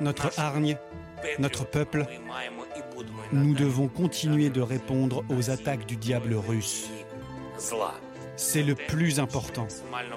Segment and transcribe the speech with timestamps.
[0.00, 0.76] notre hargne,
[1.38, 2.06] notre peuple,
[3.32, 6.88] nous devons continuer de répondre aux attaques du diable russe.
[8.36, 9.66] C'est le plus important,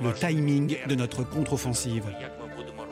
[0.02, 2.06] le timing de notre contre-offensive.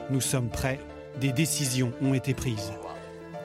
[0.10, 0.80] Nous sommes prêts,
[1.22, 2.72] des décisions ont été prises.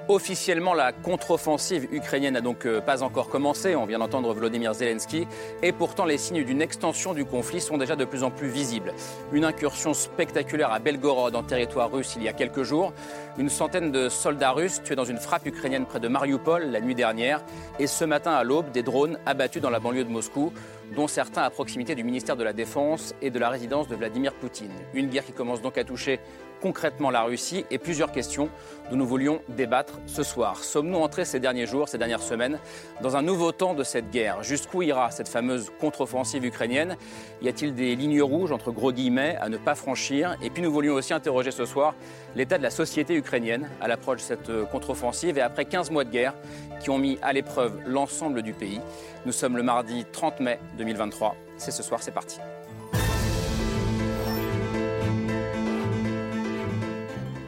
[0.06, 3.74] Officiellement, la contre-offensive ukrainienne n'a donc euh, pas encore commencé.
[3.74, 5.26] On vient d'entendre Volodymyr Zelensky.
[5.62, 8.92] Et pourtant, les signes d'une extension du conflit sont déjà de plus en plus visibles.
[9.32, 12.92] Une incursion spectaculaire à Belgorod, en territoire russe, il y a quelques jours.
[13.38, 16.94] Une centaine de soldats russes tués dans une frappe ukrainienne près de Mariupol la nuit
[16.94, 17.42] dernière.
[17.78, 20.52] Et ce matin, à l'aube, des drones abattus dans la banlieue de Moscou,
[20.94, 24.34] dont certains à proximité du ministère de la Défense et de la résidence de Vladimir
[24.34, 24.70] Poutine.
[24.92, 26.20] Une guerre qui commence donc à toucher
[26.60, 28.48] concrètement la Russie et plusieurs questions
[28.90, 30.62] dont nous voulions débattre ce soir.
[30.62, 32.58] Sommes-nous entrés ces derniers jours, ces dernières semaines,
[33.02, 34.42] dans un nouveau temps de cette guerre?
[34.42, 36.96] Jusqu'où ira cette fameuse contre-offensive ukrainienne?
[37.42, 40.36] Y a-t-il des lignes rouges, entre gros guillemets, à ne pas franchir?
[40.42, 41.94] Et puis nous voulions aussi interroger ce soir
[42.34, 46.04] l'état de la société ukrainienne à l'approche de cette euh, contre-offensive et après 15 mois
[46.04, 46.34] de guerre
[46.80, 48.80] qui ont mis à l'épreuve l'ensemble du pays.
[49.26, 51.36] Nous sommes le mardi 30 mai 2023.
[51.56, 52.38] C'est ce soir, c'est parti.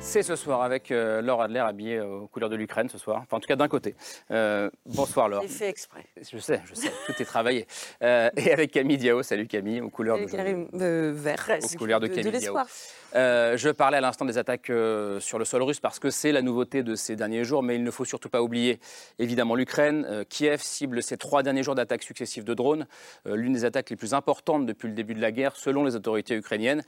[0.07, 3.23] C'est ce soir avec euh, Laure Adler habillée euh, aux couleurs de l'Ukraine ce soir.
[3.23, 3.97] Enfin, en tout cas, d'un côté.
[4.31, 5.43] Euh, bonsoir Laure.
[5.43, 6.07] J'ai fait exprès.
[6.17, 7.67] Je sais, je sais, tout est travaillé.
[8.01, 9.25] et avec Camille Diao.
[9.25, 12.57] Salut Camille, aux couleurs de, vert, aux couleurs de, Camille Diao.
[13.17, 16.33] Euh, je parlais à l'instant des attaques euh, sur le sol russe parce que c'est
[16.33, 18.79] la nouveauté de ces derniers jours, mais il ne faut surtout pas oublier
[19.19, 20.07] évidemment l'Ukraine.
[20.09, 22.87] Euh, Kiev cible ces trois derniers jours d'attaques successives de drones,
[23.25, 26.34] l'une des attaques les plus importantes depuis le début de la guerre selon les autorités
[26.34, 26.83] ukrainiennes.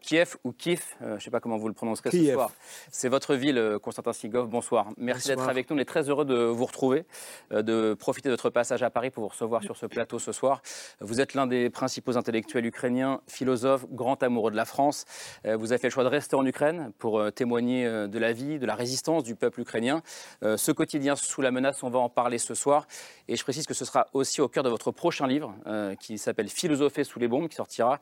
[0.00, 2.47] Kiev ou Kiev, je ne sais pas comment vous le prononcerez ce soir.
[2.90, 4.48] C'est votre ville, Constantin Sigov.
[4.48, 4.88] Bonsoir.
[4.96, 5.76] Merci d'être avec nous.
[5.76, 7.04] On est très heureux de vous retrouver,
[7.50, 10.62] de profiter de votre passage à Paris pour vous recevoir sur ce plateau ce soir.
[11.00, 15.04] Vous êtes l'un des principaux intellectuels ukrainiens, philosophe, grand amoureux de la France.
[15.44, 18.32] Vous avez fait le choix de rester en Ukraine pour euh, témoigner euh, de la
[18.32, 20.02] vie, de la résistance du peuple ukrainien.
[20.42, 22.86] Euh, ce quotidien sous la menace, on va en parler ce soir.
[23.28, 25.54] Et je précise que ce sera aussi au cœur de votre prochain livre
[26.00, 28.00] qui s'appelle Philosopher sous les bombes, qui sortira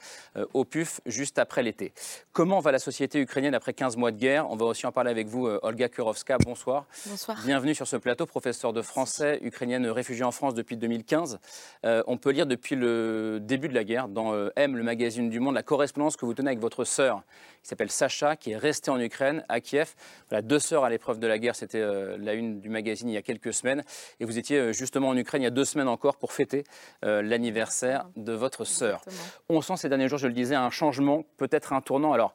[0.54, 1.92] au PUF juste après l'été.
[2.32, 4.35] Comment va la société ukrainienne après 15 mois de guerre?
[4.44, 6.38] On va aussi en parler avec vous, Olga Kurovska.
[6.38, 6.86] Bonsoir.
[7.06, 7.38] Bonsoir.
[7.44, 11.38] Bienvenue sur ce plateau, professeur de français, ukrainienne réfugiée en France depuis 2015.
[11.84, 15.54] on peut lire depuis le début de la guerre, dans M, le magazine du Monde,
[15.54, 17.22] la correspondance que vous tenez avec votre sœur
[17.66, 19.94] qui s'appelle Sacha, qui est resté en Ukraine, à Kiev.
[20.30, 23.14] Voilà, deux sœurs à l'épreuve de la guerre, c'était euh, la une du magazine il
[23.14, 23.82] y a quelques semaines.
[24.20, 26.62] Et vous étiez euh, justement en Ukraine il y a deux semaines encore pour fêter
[27.04, 29.02] euh, l'anniversaire de votre sœur.
[29.48, 32.12] On sent ces derniers jours, je le disais, un changement, peut-être un tournant.
[32.12, 32.34] Alors,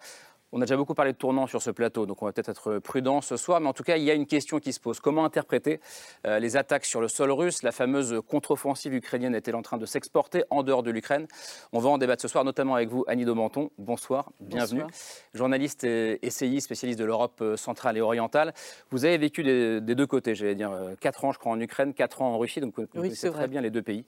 [0.52, 2.80] on a déjà beaucoup parlé de tournant sur ce plateau, donc on va peut-être être
[2.80, 5.00] prudent ce soir, mais en tout cas, il y a une question qui se pose.
[5.00, 5.80] Comment interpréter
[6.28, 7.64] euh, les attaques sur le sol russe?
[7.64, 11.28] La fameuse contre-offensive ukrainienne est-elle en train de s'exporter en dehors de l'Ukraine?
[11.72, 13.72] On va en débattre ce soir, notamment avec vous, Annie Domenton.
[13.78, 14.84] Bonsoir, bienvenue.
[15.34, 18.54] Journaliste et essayiste, spécialiste de l'Europe euh, centrale et orientale.
[18.90, 21.94] Vous avez vécu des, deux côtés, j'allais dire, euh, quatre ans, je crois, en Ukraine,
[21.94, 24.06] quatre ans en Russie, donc vous connaissez très bien les deux pays.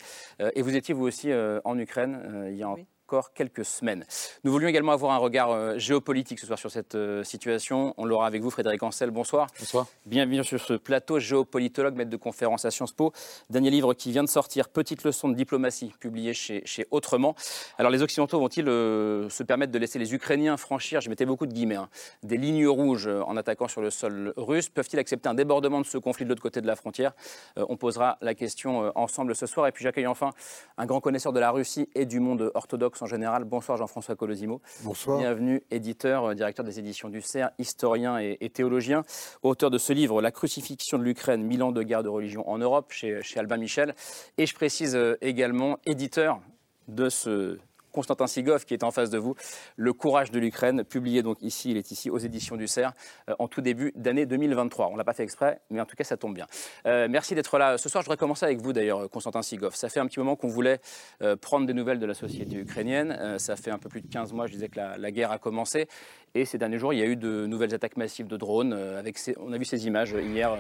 [0.55, 1.31] Et vous étiez, vous aussi,
[1.63, 2.75] en Ukraine il y a
[3.22, 4.06] quelques semaines.
[4.44, 7.94] Nous voulions également avoir un regard euh, géopolitique ce soir sur cette euh, situation.
[7.97, 9.12] On l'aura avec vous, Frédéric Ancel.
[9.12, 9.47] Bonsoir.
[9.59, 9.88] Bonsoir.
[10.06, 13.13] Bienvenue sur ce plateau, géopolitologue, maître de conférence à Sciences Po.
[13.50, 17.35] Dernier livre qui vient de sortir, Petite leçon de diplomatie, publié chez, chez Autrement.
[17.78, 21.46] Alors, les Occidentaux vont-ils euh, se permettre de laisser les Ukrainiens franchir, je mettais beaucoup
[21.46, 21.90] de guillemets, hein,
[22.23, 24.69] des lignes rouges en attaquant sur le sol russe?
[24.69, 27.13] Peuvent-ils accepter un débordement de ce conflit de l'autre côté de la frontière?
[27.57, 29.68] On posera la question ensemble ce soir.
[29.68, 30.31] Et puis, j'accueille enfin
[30.78, 33.44] un grand connaisseur de la Russie et du monde orthodoxe en général.
[33.44, 34.62] Bonsoir Jean-François Colosimo.
[34.84, 35.19] Bonsoir.
[35.19, 39.03] Bienvenue, éditeur, euh, directeur des éditions du CERF, historien et, théologien,
[39.41, 42.58] auteur de ce livre La crucifixion de l'Ukraine, mille ans de guerre de religion en
[42.58, 43.94] Europe, chez, chez Albin Michel.
[44.38, 46.40] Et je précise euh, également éditeur
[46.88, 47.59] de ce
[47.93, 49.35] Constantin Sigov qui est en face de vous,
[49.78, 52.93] Le courage de l'Ukraine, publié donc ici, il est ici aux éditions du CERF
[53.29, 54.87] euh, en tout début d'année 2023.
[54.87, 56.47] On ne l'a pas fait exprès, mais en tout cas ça tombe bien.
[56.85, 57.78] Euh, merci d'être là.
[57.78, 59.75] Ce soir, je voudrais commencer avec vous d'ailleurs, Constantin Sigov.
[59.75, 60.79] Ça fait un petit moment qu'on voulait
[61.22, 63.37] euh, prendre des nouvelles de la société ukrainienne.
[63.37, 65.87] ça fait un peu plus de 15 mois, je disais que la, guerre a commencé.
[66.34, 68.73] Et ces derniers jours, il y a eu de nouvelles attaques massives de drones.
[68.73, 70.57] avec on a vu ces images hier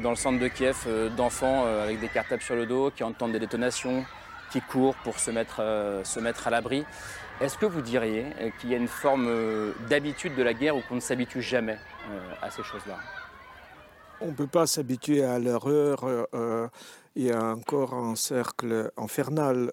[0.00, 0.86] dans le centre de Kiev
[1.16, 4.04] d'enfants avec des cartables sur le dos qui entendent des détonations,
[4.54, 6.84] qui courent pour se mettre, euh, se mettre à l'abri.
[7.40, 10.76] Est-ce que vous diriez euh, qu'il y a une forme euh, d'habitude de la guerre
[10.76, 11.76] ou qu'on ne s'habitue jamais
[12.40, 12.96] à ces choses-là?
[14.20, 16.04] On ne peut pas s'habituer à l'erreur.
[16.04, 16.68] Euh,
[17.16, 19.72] il y a encore un cercle infernal.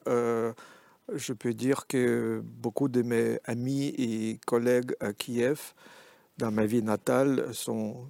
[1.13, 5.73] Je peux dire que beaucoup de mes amis et collègues à Kiev,
[6.39, 8.07] dans ma vie natale, sont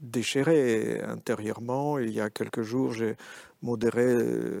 [0.00, 1.98] déchirés intérieurement.
[1.98, 3.16] Il y a quelques jours, j'ai
[3.62, 4.14] modéré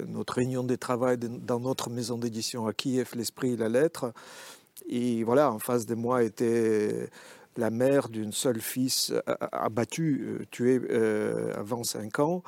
[0.08, 4.12] notre réunion de travail dans notre maison d'édition à Kiev, L'Esprit et la Lettre.
[4.88, 7.08] Et voilà, en face de moi était
[7.56, 9.12] la mère d'une seule fils
[9.52, 12.42] abattu, euh, tué euh, avant cinq ans.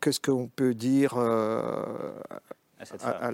[0.00, 2.12] Qu'est-ce qu'on peut dire euh,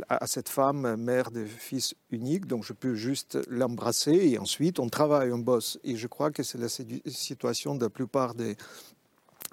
[0.08, 4.88] à, cette femme, mère de fils unique Donc je peux juste l'embrasser et ensuite on
[4.88, 5.78] travaille, on bosse.
[5.82, 8.54] Et je crois que c'est la situation de la plupart de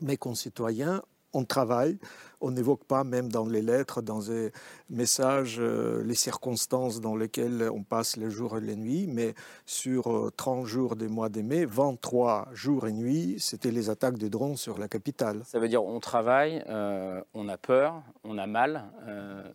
[0.02, 1.02] mes concitoyens.
[1.34, 1.98] On travaille,
[2.42, 4.52] on n'évoque pas même dans les lettres, dans les
[4.90, 9.34] messages, euh, les circonstances dans lesquelles on passe les jours et les nuits, mais
[9.66, 14.18] sur 30 euh, jours des mois de mai, 23 jours et nuits, c'était les attaques
[14.18, 15.42] de drones sur la capitale.
[15.46, 18.86] Ça veut dire on travaille, euh, on a peur, on a mal,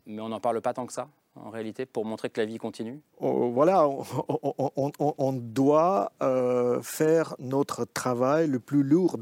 [0.06, 2.58] mais on n'en parle pas tant que ça en réalité, pour montrer que la vie
[2.58, 3.00] continue?
[3.20, 6.12] Oh, Voilà, on, doit
[6.82, 9.16] faire notre travail le plus lourd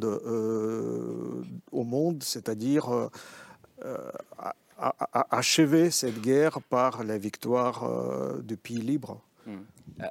[1.72, 3.08] au monde, c'est-à-dire
[5.30, 9.20] achever cette guerre par la victoire euh, du pays libre.
[9.46, 9.58] Hmm.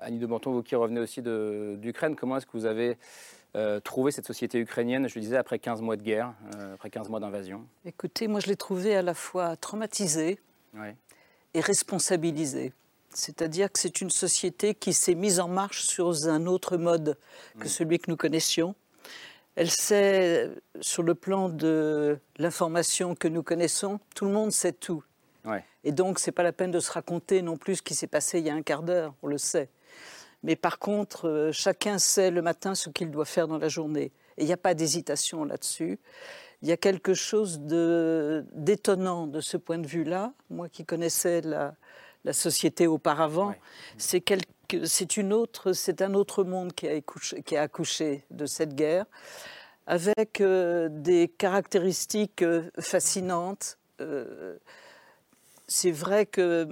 [0.02, 2.98] Annie de Banton, vous qui revenez aussi d'Ukraine, comment est-ce que vous avez
[3.56, 6.34] euh, trouvé cette société ukrainienne, je le disais, après 15 mois de guerre,
[6.74, 10.40] après 15 mois d'invasion Écoutez, moi je l'ai trouvée à la fois traumatisée
[11.54, 12.74] et responsabilisée.
[13.14, 17.18] C'est-à-dire que c'est une société qui s'est mise en marche sur un autre mode
[17.60, 17.70] que hmm.
[17.70, 18.76] celui que nous connaissions.
[19.62, 20.50] Elle sait,
[20.80, 25.04] sur le plan de l'information que nous connaissons, tout le monde sait tout.
[25.84, 28.08] Et donc, ce n'est pas la peine de se raconter non plus ce qui s'est
[28.08, 29.70] passé il y a un quart d'heure, on le sait.
[30.42, 34.12] Mais par contre, euh, chacun sait le matin ce qu'il doit faire dans la journée.
[34.38, 36.00] Et il n'y a pas d'hésitation là-dessus.
[36.64, 40.34] Il y a quelque chose d'étonnant de, ce point de vue-là.
[40.50, 41.76] Moi qui connaissais la,
[42.34, 43.54] société auparavant,
[44.00, 44.50] c'est quelque
[44.86, 48.76] c'est une autre, c'est un autre monde qui a, accouché, qui a accouché de cette
[48.76, 49.06] guerre,
[49.88, 53.78] avec euh, des caractéristiques euh, fascinantes.
[54.00, 54.58] Euh,
[55.68, 56.68] c'est vrai que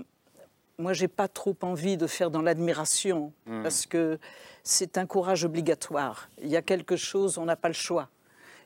[0.77, 3.63] moi, j'ai pas trop envie de faire dans l'admiration, hmm.
[3.63, 4.19] parce que
[4.63, 6.29] c'est un courage obligatoire.
[6.41, 8.09] Il y a quelque chose, on n'a pas le choix.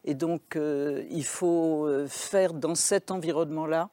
[0.05, 3.89] Et donc, il faut faire dans cet environnement-là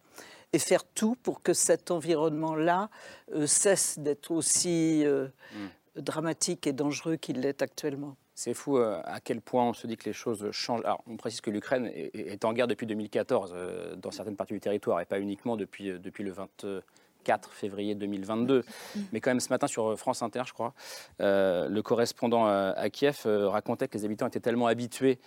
[0.53, 2.91] et faire tout pour que cet environnement-là
[3.35, 6.01] euh, cesse d'être aussi euh, mm.
[6.01, 8.17] dramatique et dangereux qu'il l'est actuellement.
[8.35, 10.85] C'est fou euh, à quel point on se dit que les choses changent.
[10.85, 13.55] Alors, on précise que l'Ukraine est, en guerre depuis 2014
[13.99, 16.67] dans certaines parties du territoire et pas uniquement depuis, depuis le 20,
[17.25, 18.65] 4 février 2022.
[19.13, 20.75] Mais quand même, ce matin, sur France Inter, je crois,
[21.21, 25.19] euh, le correspondant euh, à Kiev euh, racontait que les habitants étaient tellement habitués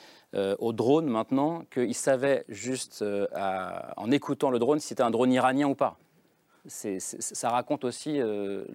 [0.57, 3.05] aux drones maintenant qu'ils savaient juste,
[3.35, 5.99] en écoutant le drone, si c'était un drone iranien ou pas.
[6.65, 8.19] ça raconte aussi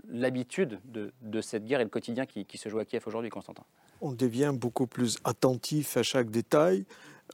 [0.08, 3.64] l'habitude de, cette guerre et le quotidien qui, qui se joue à Kiev aujourd'hui, Constantin.
[4.00, 6.84] On devient beaucoup plus attentif à chaque détail.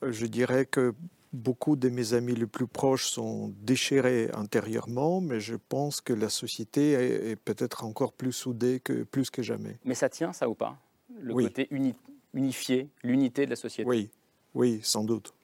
[0.02, 0.94] Je dirais que
[1.34, 6.28] Beaucoup de mes amis les plus proches sont déchirés intérieurement, mais je pense que la
[6.28, 9.80] société est, peut-être encore plus soudée que plus que jamais.
[9.84, 10.78] Mais ça tient, ça ou pas?
[11.20, 11.68] Le côté
[12.32, 14.10] unifié, l'unité de la société Oui,
[14.54, 15.34] oui, sans doute.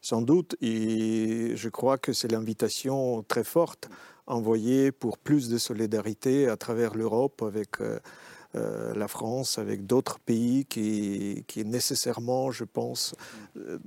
[0.00, 3.90] Sans doute, et je crois que c'est l'invitation très forte
[4.28, 7.98] envoyée pour plus de solidarité à travers l'Europe avec euh,
[8.54, 13.14] euh, la France, avec d'autres pays qui, qui, nécessairement, je pense,
[13.56, 13.78] euh,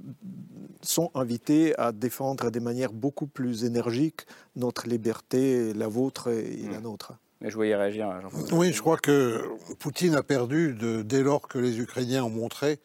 [0.86, 4.25] sont invités à défendre de manière beaucoup plus énergique
[4.56, 6.84] notre liberté, la vôtre et la hmm.
[6.84, 7.13] nôtre.
[7.42, 9.44] Mais je voyais réagir, jean Oui, je crois que
[9.80, 12.80] Poutine a perdu de, dès lors que les Ukrainiens ont montré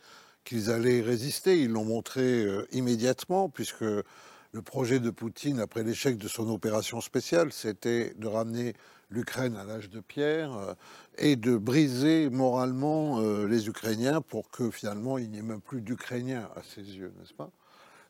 [0.45, 1.61] qu'ils allaient résister.
[1.61, 7.01] Ils l'ont montré euh, immédiatement, puisque le projet de Poutine, après l'échec de son opération
[7.01, 8.75] spéciale, c'était de ramener
[9.11, 10.75] l'Ukraine à l'âge de pierre euh,
[11.19, 15.81] et de briser moralement euh, les Ukrainiens pour que finalement il n'y ait même plus
[15.81, 17.51] d'Ukrainiens à ses yeux, n'est-ce pas?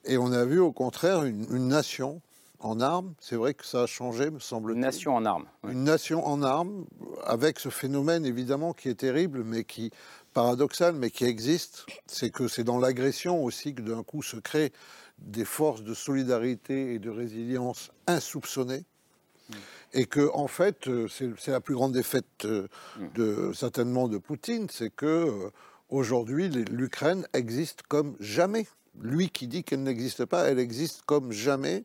[0.05, 2.21] Et on a vu au contraire une, nation
[2.59, 3.15] en armes.
[3.21, 4.77] C'est vrai que ça a changé, me semble-t-il.
[4.77, 5.47] Une nation en armes.
[5.69, 6.85] Une nation en armes,
[7.25, 9.91] avec ce phénomène évidemment qui est terrible, mais qui
[10.33, 11.87] paradoxal, mais qui existe.
[12.07, 14.73] C'est que c'est dans l'agression aussi que d'un coup se créent
[15.19, 18.85] des forces de solidarité et de résilience insoupçonnées.
[19.51, 19.55] Mm
[19.93, 23.09] et que en fait, euh, c'est la plus grande défaite euh, mm.
[23.15, 25.51] de certainement de Poutine, c'est que euh,
[25.89, 28.67] aujourd'hui l'Ukraine existe comme jamais.
[29.01, 31.85] Lui qui dit qu'elle n'existe pas, elle existe comme jamais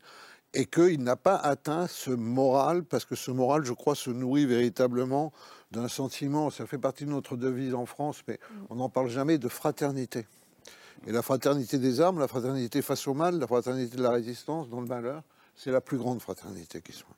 [0.53, 4.45] et qu'il n'a pas atteint ce moral, parce que ce moral, je crois, se nourrit
[4.45, 5.33] véritablement
[5.71, 9.37] d'un sentiment, ça fait partie de notre devise en France, mais on n'en parle jamais,
[9.37, 10.25] de fraternité.
[11.07, 14.69] Et la fraternité des armes, la fraternité face au mal, la fraternité de la résistance,
[14.69, 15.23] dans le malheur,
[15.55, 17.15] c'est la plus grande fraternité qui soit.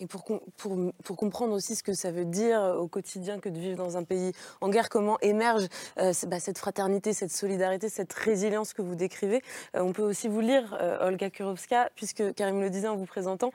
[0.00, 0.24] Et pour,
[0.56, 4.04] pour, comprendre aussi ce que ça veut dire au quotidien que de vivre dans un
[4.04, 5.66] pays en guerre, comment émerge
[5.98, 9.42] euh, bah, cette fraternité, cette solidarité, cette résilience que vous décrivez,
[9.74, 13.06] euh, on peut aussi vous lire, euh, Olga Kurovska, puisque Karim le disait en vous
[13.06, 13.50] présentant,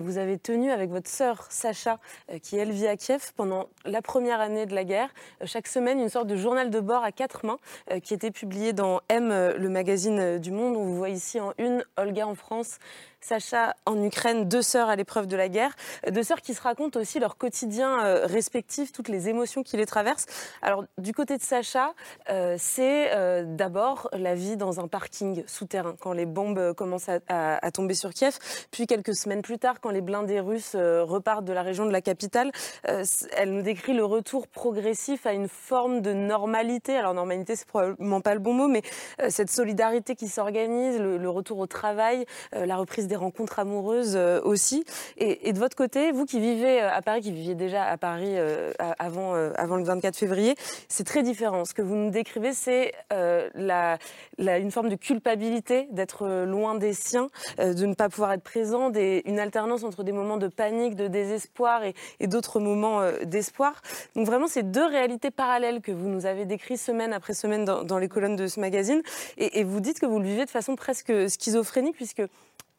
[0.00, 1.98] vous avez tenu avec votre sœur Sacha,
[2.42, 5.10] qui elle vit à Kiev, pendant la première année de la guerre,
[5.44, 7.58] chaque semaine une sorte de journal de bord à quatre mains
[8.02, 10.76] qui était publié dans M, le magazine du Monde.
[10.76, 12.78] On vous voit ici en une, Olga en France,
[13.22, 15.72] Sacha en Ukraine, deux sœurs à l'épreuve de la guerre,
[16.10, 19.86] deux sœurs qui se racontent aussi leur quotidien euh, respectif, toutes les émotions qui les
[19.86, 20.26] traversent.
[20.62, 21.94] Alors du côté de Sacha,
[22.30, 27.70] euh, c'est euh, d'abord la vie dans un parking souterrain quand les bombes commencent à,
[27.72, 28.38] tomber sur Kiev,
[28.70, 32.00] puis quelques semaines plus tard quand les blindés russes repartent de la région de la
[32.00, 32.52] capitale,
[32.84, 36.96] elle nous décrit le retour progressif à une forme de normalité.
[36.96, 38.82] Alors normalité, c'est probablement pas le bon mot, mais
[39.28, 44.84] cette solidarité qui s'organise, le, retour au travail, la reprise des rencontres amoureuses aussi.
[45.16, 48.34] Et, de votre côté, vous qui vivez euh, à Paris, qui viviez déjà à Paris
[48.36, 50.54] euh, avant, avant le 24 février,
[50.88, 51.64] c'est très différent.
[51.64, 57.86] Ce que vous nous décrivez, c'est une forme de culpabilité d'être loin des siens, de
[57.86, 62.26] ne pas pouvoir être présent, une alternance entre des moments de panique, de désespoir et,
[62.26, 63.82] d'autres moments d'espoir.
[64.14, 67.98] Donc vraiment, c'est deux réalités parallèles que vous nous avez décrites semaine après semaine dans,
[67.98, 69.02] les colonnes de ce magazine.
[69.38, 72.22] Et, et, vous dites que vous le vivez de façon presque schizophrénique, puisque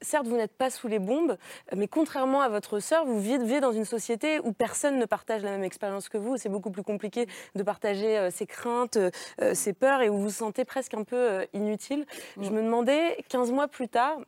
[0.03, 1.37] certes, vous n'êtes pas sous les bombes,
[1.75, 5.51] mais contrairement à votre sœur, vous vivez dans une société où personne ne partage la
[5.51, 6.37] même expérience que vous.
[6.37, 10.23] C'est beaucoup plus compliqué de partager euh, ses craintes, euh, ses peurs, et où vous
[10.23, 12.05] vous sentez presque un peu euh, inutile.
[12.39, 14.19] Je me demandais, 15 mois plus tard,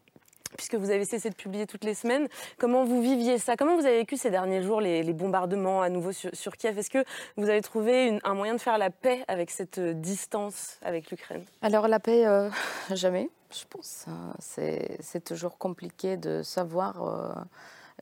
[0.55, 2.27] puisque vous avez cessé de publier toutes les semaines.
[2.57, 3.55] Comment vous viviez ça?
[3.55, 6.77] Comment vous avez vécu ces derniers jours les, bombardements à nouveau sur, Kiev?
[6.77, 7.03] Est-ce que
[7.37, 11.43] vous avez trouvé un moyen de faire la paix avec cette distance avec l'Ukraine?
[11.61, 12.25] Alors la paix,
[12.91, 14.05] jamais je pense.
[14.07, 14.33] Hein.
[14.39, 17.03] C'est toujours compliqué de savoir.
[17.03, 17.33] Euh,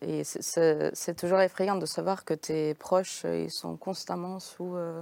[0.05, 5.01] et c'est toujours effrayant de savoir que tes proches, ils sont constamment sous, euh,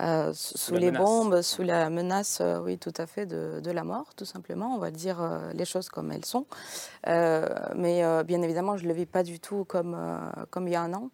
[0.00, 4.14] euh, sous, les bombes, sous la menace, oui, tout à fait, de, de, la mort,
[4.14, 4.74] tout simplement.
[4.74, 5.18] On va dire
[5.54, 6.46] les choses comme elles sont.
[7.06, 9.96] mais bien évidemment, je ne le vis pas du tout comme,
[10.50, 11.10] comme il y a un an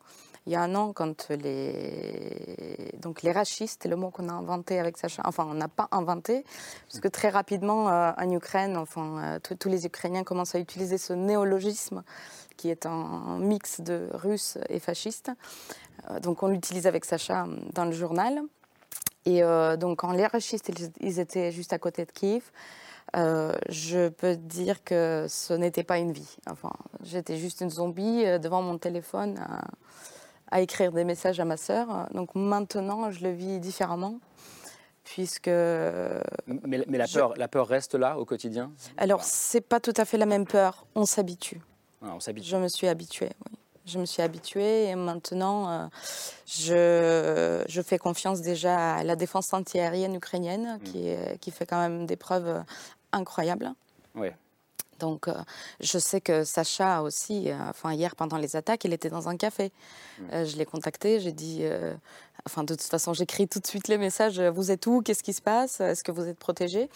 [0.46, 4.78] il y a un an, quand les, donc les racistes, le mot qu'on a inventé
[4.78, 6.44] avec Sacha, enfin on n'a pas inventé,
[6.88, 10.98] parce que très rapidement euh, en Ukraine, enfin euh, tous les Ukrainiens commencent à utiliser
[10.98, 12.02] ce néologisme
[12.60, 15.30] qui est un mix de russe et fasciste.
[16.10, 18.42] Euh, donc on l'utilise avec Sacha dans le journal.
[19.24, 19.42] Et
[19.78, 22.42] donc quand les racistes, ils étaient juste à côté de Kiev,
[23.14, 26.36] je peux dire que ce n'était pas une vie.
[26.50, 29.38] Enfin, j'étais juste une zombie devant mon téléphone
[30.50, 32.08] à écrire des messages à ma sœur.
[32.14, 34.18] Donc maintenant, je le vis différemment.
[35.04, 35.48] Puisque.
[35.48, 38.70] Mais, la, peur, la peur reste là au quotidien?
[38.96, 40.86] Alors, c'est pas tout à fait la même peur.
[40.94, 41.60] On s'habitue.
[42.02, 42.48] Ah, on s'habitue.
[42.48, 43.56] Je me suis habituée, oui.
[43.86, 45.86] Je me suis habituée et maintenant, euh,
[46.46, 50.82] je, je, fais confiance déjà à la défense antiaérienne ukrainienne mm.
[50.84, 51.08] qui,
[51.40, 52.62] qui fait quand même des preuves
[53.12, 53.72] incroyables.
[54.14, 54.28] Oui.
[55.00, 55.34] Donc, euh,
[55.80, 59.36] je sais que Sacha aussi, euh, enfin, hier pendant les attaques, il était dans un
[59.36, 59.72] café.
[60.18, 60.22] Mmh.
[60.32, 61.64] Euh, je l'ai contacté, j'ai dit,
[62.46, 65.32] enfin, de toute façon, j'écris tout de suite les messages Vous êtes où Qu'est-ce qui
[65.32, 66.88] se passe Est-ce que vous êtes protégé?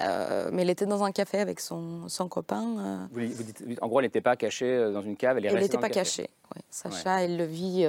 [0.00, 3.08] Mais il était dans un café avec son, son copain.
[3.10, 5.88] Vous, dites, en gros, elle n'était pas cachée dans une cave, elle Il n'était pas
[5.88, 6.28] caché.
[6.70, 7.84] Sacha, il le vit,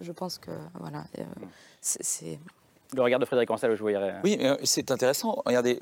[0.00, 1.44] je pense que, voilà, mmh.
[1.80, 2.38] c'est
[2.94, 3.98] le regard de Frédéric Ansel, je voyais.
[4.22, 5.42] Oui, euh, c'est intéressant.
[5.46, 5.78] Regardez,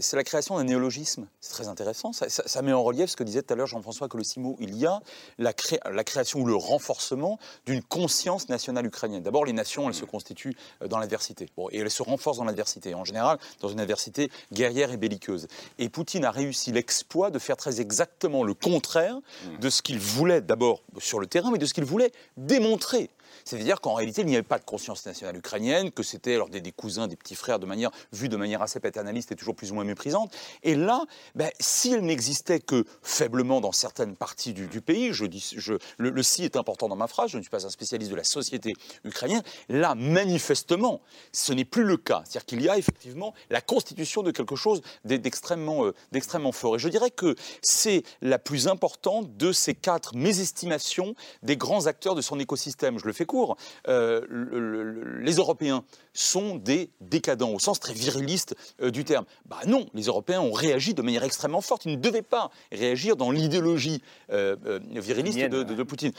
[0.00, 1.26] c'est la création d'un néologisme.
[1.40, 2.12] C'est très intéressant.
[2.12, 4.56] Ça, met en relief ce que disait tout à l'heure Jean-François Colossimo.
[4.58, 5.00] Il y a
[5.38, 5.52] la,
[5.90, 9.22] la, création ou le renforcement d'une conscience nationale ukrainienne.
[9.22, 11.48] D'abord, les nations, elles se constituent euh, dans l'adversité.
[11.56, 12.94] Bon, et elles se renforcent dans l'adversité.
[12.94, 15.46] En général, dans une adversité guerrière et belliqueuse.
[15.78, 19.18] Et Poutine a réussi l'exploit de faire très exactement le contraire
[19.60, 23.10] de ce qu'il voulait d'abord sur le terrain, mais de ce qu'il voulait démontrer
[23.46, 26.72] c'est-à-dire qu'en réalité, il n'y avait pas de conscience nationale ukrainienne, que c'était alors des,
[26.72, 29.76] cousins, des petits frères, de manière vue de manière assez paternaliste et toujours plus ou
[29.76, 30.34] moins méprisante.
[30.64, 31.04] Et là,
[31.36, 35.26] ben, s'il n'existait que faiblement dans certaines parties du, pays, je
[35.56, 38.16] je, le, si est important dans ma phrase, je ne suis pas un spécialiste de
[38.16, 38.74] la société
[39.04, 41.00] ukrainienne, là, manifestement,
[41.32, 42.22] ce n'est plus le cas.
[42.24, 46.76] C'est-à-dire qu'il y a effectivement la constitution de quelque chose d'extrêmement euh, d'extrêmement fort.
[46.76, 52.16] Et je dirais que c'est la plus importante de ces quatre mésestimations des grands acteurs
[52.16, 52.98] de son écosystème.
[52.98, 53.56] Je le fais court.
[53.86, 59.26] les Européens sont des décadents, au sens très viriliste du terme.
[59.46, 61.84] Bah non, les Européens ont réagi de manière extrêmement forte.
[61.84, 66.12] Ils ne devaient pas réagir dans l'idéologie viriliste de, Poutine.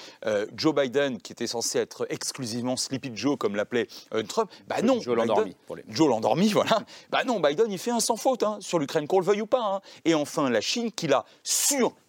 [0.55, 3.88] Joe Biden, qui était censé être exclusivement Sleepy Joe, comme l'appelait
[4.27, 5.01] Trump, bah non.
[5.01, 5.55] Joe l'endormi.
[5.88, 6.79] Joe l'endormi, voilà.
[7.09, 9.47] Bah non, Biden, il fait un sans faute hein, sur l'Ukraine, qu'on le veuille ou
[9.47, 9.75] pas.
[9.75, 9.81] Hein.
[10.05, 11.25] Et enfin, la Chine, qui l'a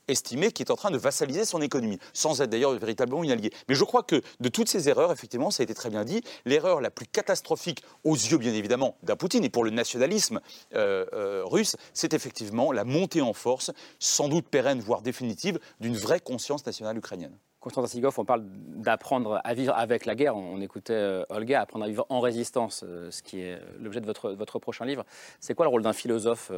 [0.08, 3.50] surestimé, qui est en train de vassaliser son économie, sans être d'ailleurs véritablement une alliée.
[3.68, 6.22] Mais je crois que de toutes ces erreurs, effectivement, ça a été très bien dit,
[6.46, 10.40] l'erreur la plus catastrophique, aux yeux bien évidemment d'un Poutine et pour le nationalisme
[10.74, 15.96] euh, euh, russe, c'est effectivement la montée en force, sans doute pérenne, voire définitive, d'une
[15.96, 17.36] vraie conscience nationale ukrainienne.
[17.60, 20.36] Constantin Sigov, on parle d'apprendre à vivre avec la guerre.
[20.36, 24.58] On, écoutait euh, Olga, apprendre à vivre en résistance, ce qui est l'objet de votre,
[24.58, 25.04] prochain livre.
[25.40, 26.52] C'est quoi le rôle d'un philosophe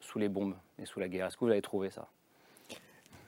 [0.00, 1.26] sous les bombes et sous la guerre?
[1.26, 2.08] Est-ce que vous avez trouvé ça?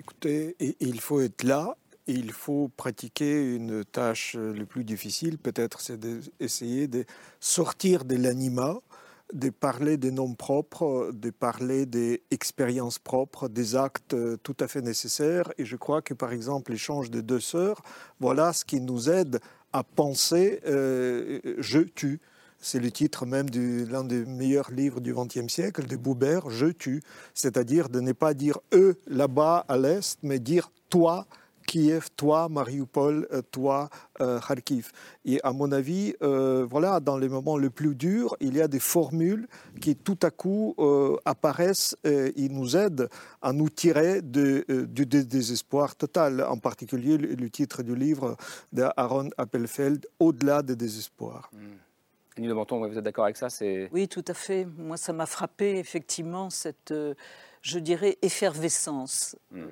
[0.07, 1.77] Écoutez, il faut être là.
[2.07, 7.05] il faut pratiquer une tâche le plus difficile, peut-être, c'est d'essayer de
[7.41, 8.79] sortir de l'anima
[9.33, 14.69] de parler des noms propres, de parler des expériences propres, des actes euh, tout à
[14.69, 15.53] fait nécessaires.
[15.59, 17.83] Et je crois que, par exemple, l'échange des deux sœurs,
[18.21, 19.41] voilà ce qui nous aide
[19.73, 22.21] à penser euh, Je tue.
[22.69, 26.67] C'est le titre même de l'un des meilleurs livres du XXe siècle, de Boubert, Je
[26.67, 27.01] tue.
[27.33, 31.29] C'est-à-dire de ne pas dire eux là-bas à l'Est, mais dire toi
[31.69, 33.89] Kiev, toi, Mariupol, euh, toi,
[34.21, 34.91] euh, Kharkiv.
[35.25, 38.67] Et à mon avis, euh, voilà, dans les moments les plus durs, il y a
[38.67, 39.47] des formules
[39.81, 40.75] qui tout à coup
[41.25, 43.09] apparaissent et nous aident
[43.43, 46.43] à nous tirer du désespoir total.
[46.43, 48.37] En particulier, le, titre du livre
[48.73, 51.49] d'Aaron Appelfeld, Au-delà des désespoirs.
[51.53, 51.86] Mmh.
[52.37, 53.49] De Menton, vous êtes d'accord avec ça
[53.93, 54.67] Oui, tout à fait.
[54.79, 56.93] Moi, ça m'a frappé, effectivement, cette,
[57.63, 59.37] je dirais, effervescence.
[59.51, 59.65] Mmh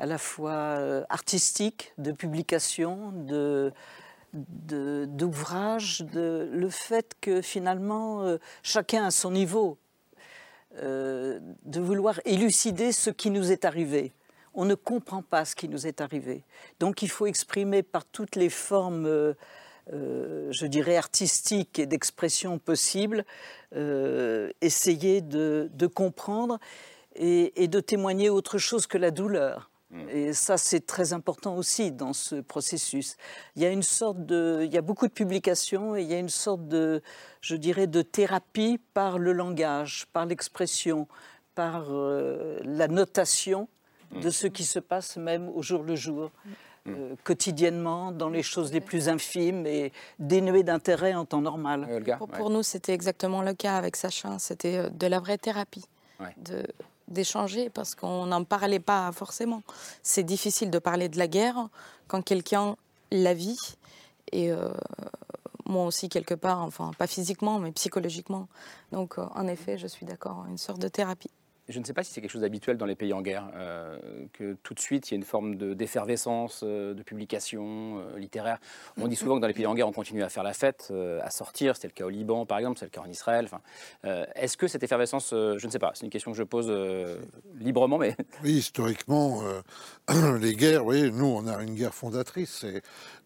[0.00, 3.72] à la fois euh, artistique, de publication, de
[4.32, 9.76] d'ouvrages, de, le fait que finalement euh, chacun à son niveau,
[10.78, 14.12] euh, de vouloir élucider ce qui nous est arrivé.
[14.54, 16.44] On ne comprend pas ce qui nous est arrivé.
[16.78, 19.34] Donc il faut exprimer par toutes les formes,
[19.88, 23.24] je dirais, artistiques et d'expression possibles,
[24.60, 26.58] essayer de, de comprendre
[27.16, 29.70] et, et de témoigner autre chose que la douleur.
[29.90, 30.08] Mm.
[30.10, 33.16] Et ça, c'est très important aussi dans ce processus.
[33.56, 36.14] Il y a une sorte de, il y a beaucoup de publications et il y
[36.14, 37.02] a une sorte de,
[37.40, 41.08] je dirais, de thérapie par le langage, par l'expression,
[41.54, 43.68] par euh, la notation
[44.12, 44.32] de mm.
[44.32, 46.30] ce qui se passe même au jour le jour.
[46.90, 46.94] Mm.
[46.98, 52.02] Euh, quotidiennement, dans les choses les plus infimes et dénuées d'intérêt en temps normal.
[52.36, 54.38] pour, nous, c'était exactement le cas avec Sacha.
[54.38, 55.84] C'était euh, de la vraie thérapie.
[56.36, 56.66] De,
[57.10, 59.62] d'échanger parce qu'on n'en parlait pas forcément.
[60.02, 61.68] C'est difficile de parler de la guerre
[62.08, 62.76] quand quelqu'un
[63.10, 63.58] la vit.
[64.32, 64.72] Et euh,
[65.66, 68.48] moi aussi, quelque part, enfin, pas physiquement, mais psychologiquement.
[68.92, 71.30] Donc, euh, en effet, je suis d'accord, une sorte de thérapie
[71.70, 73.98] je ne sais pas si c'est quelque chose d'habituel dans les pays en guerre, euh,
[74.32, 78.58] que tout de suite il y a une forme d'effervescence, euh, de, publication euh, littéraire.
[79.00, 80.92] On dit souvent que dans les pays en guerre, on continue à faire la fête,
[81.22, 81.74] à sortir.
[81.74, 83.48] C'était le cas au Liban, par exemple, c'est le cas en Israël.
[84.04, 86.70] Est-ce que cette effervescence, je ne sais pas, c'est une question que je pose
[87.58, 88.16] librement, mais.
[88.42, 89.42] Oui, historiquement,
[90.40, 92.60] les guerres, oui, nous, on a une guerre fondatrice.
[92.60, 92.82] C'est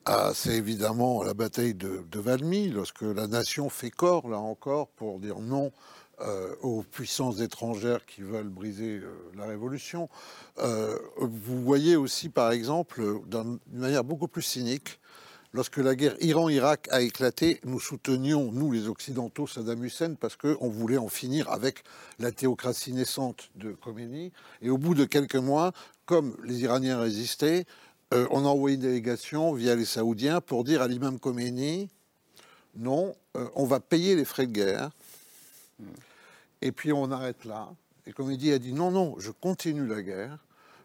[0.06, 5.38] ah, évidemment la bataille de Valmy, lorsque la nation fait corps, là encore, pour dire
[5.40, 5.72] non
[6.20, 10.08] euh, aux puissances étrangères qui veulent briser euh, la révolution.
[10.58, 15.00] Euh, vous voyez aussi, par exemple, d'une manière beaucoup plus cynique,
[15.52, 20.68] lorsque la guerre Iran-Irak a éclaté, nous soutenions, nous les Occidentaux, Saddam Hussein parce qu'on
[20.68, 21.82] voulait en finir avec
[22.20, 24.30] la théocratie naissante de Khomeini.
[24.62, 25.72] Et au bout de quelques mois,
[26.06, 27.64] comme les Iraniens résistaient,
[28.12, 31.88] on a envoyé une délégation via les Saoudiens pour dire à l'imam Khomeini,
[32.76, 33.16] non,
[33.56, 34.90] on va payer les frais de guerre.
[36.62, 37.70] Et puis on arrête là.
[38.06, 40.38] Et Comédie a dit non, non, je continue la guerre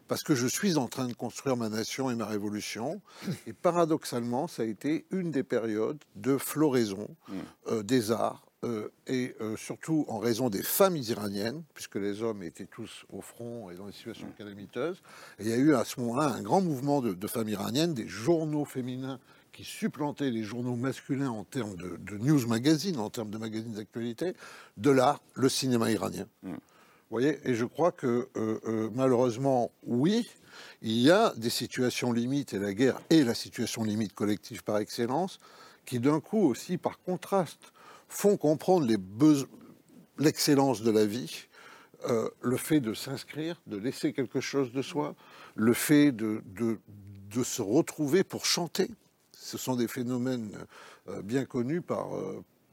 [0.08, 3.00] parce que je suis en train de construire ma nation et ma révolution.
[3.46, 7.08] Et paradoxalement, ça a été une des périodes de floraison
[7.68, 8.44] euh, des arts.
[8.62, 13.22] Euh, et euh, surtout en raison des femmes iraniennes, puisque les hommes étaient tous au
[13.22, 15.00] front et dans des situations calamiteuses.
[15.38, 17.94] Et il y a eu à ce moment-là un grand mouvement de, de femmes iraniennes,
[17.94, 19.18] des journaux féminins
[19.52, 24.34] qui supplantait les journaux masculins en termes de, news magazine, en termes de magazines d'actualité,
[24.76, 26.26] de là, le cinéma iranien.
[26.42, 26.52] Mm.
[26.52, 26.58] Vous
[27.10, 30.28] voyez Et je crois que euh, euh, malheureusement, oui,
[30.82, 34.78] il y a des situations limites, et la guerre est la situation limite collective par
[34.78, 35.40] excellence,
[35.84, 37.72] qui d'un coup aussi, par contraste,
[38.08, 38.86] font comprendre
[40.18, 41.46] l'excellence de la vie,
[42.08, 45.14] euh, le fait de s'inscrire, de laisser quelque chose de soi,
[45.54, 46.78] le fait de, de,
[47.30, 48.88] de se retrouver pour chanter
[49.50, 50.50] Ce sont des phénomènes
[51.24, 52.08] bien connus par,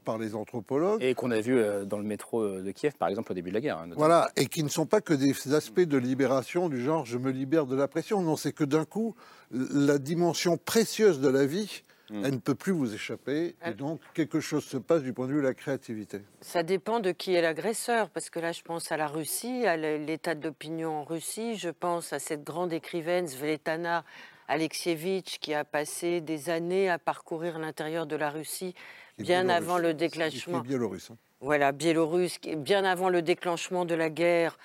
[0.05, 1.01] par les anthropologues.
[1.01, 3.61] Et qu'on a vu dans le métro de Kiev, par exemple, au début de la
[3.61, 3.77] guerre.
[3.79, 7.17] Hein, voilà, et qui ne sont pas que des aspects de libération du genre je
[7.17, 8.21] me libère de la pression.
[8.21, 9.15] Non, c'est que d'un coup,
[9.51, 12.23] la dimension précieuse de la vie Hmm.
[12.23, 13.47] Elle ne peut plus vous échapper.
[13.47, 13.73] Et ah.
[13.73, 16.21] donc, quelque chose se passe du point de vue de la créativité.
[16.41, 18.09] Ça dépend de qui est l'agresseur.
[18.09, 21.55] Parce que là, je pense à la Russie, à l'état d'opinion en Russie.
[21.55, 24.05] Je pense à cette grande écrivaine, Svetlana
[24.47, 28.73] Alexievitch, qui a passé des années à parcourir l'intérieur de la Russie,
[29.17, 30.59] bien avant le déclenchement.
[30.59, 31.11] biélorusse.
[31.11, 31.17] Hein.
[31.39, 34.57] Voilà, biélorusse, bien avant le déclenchement de la guerre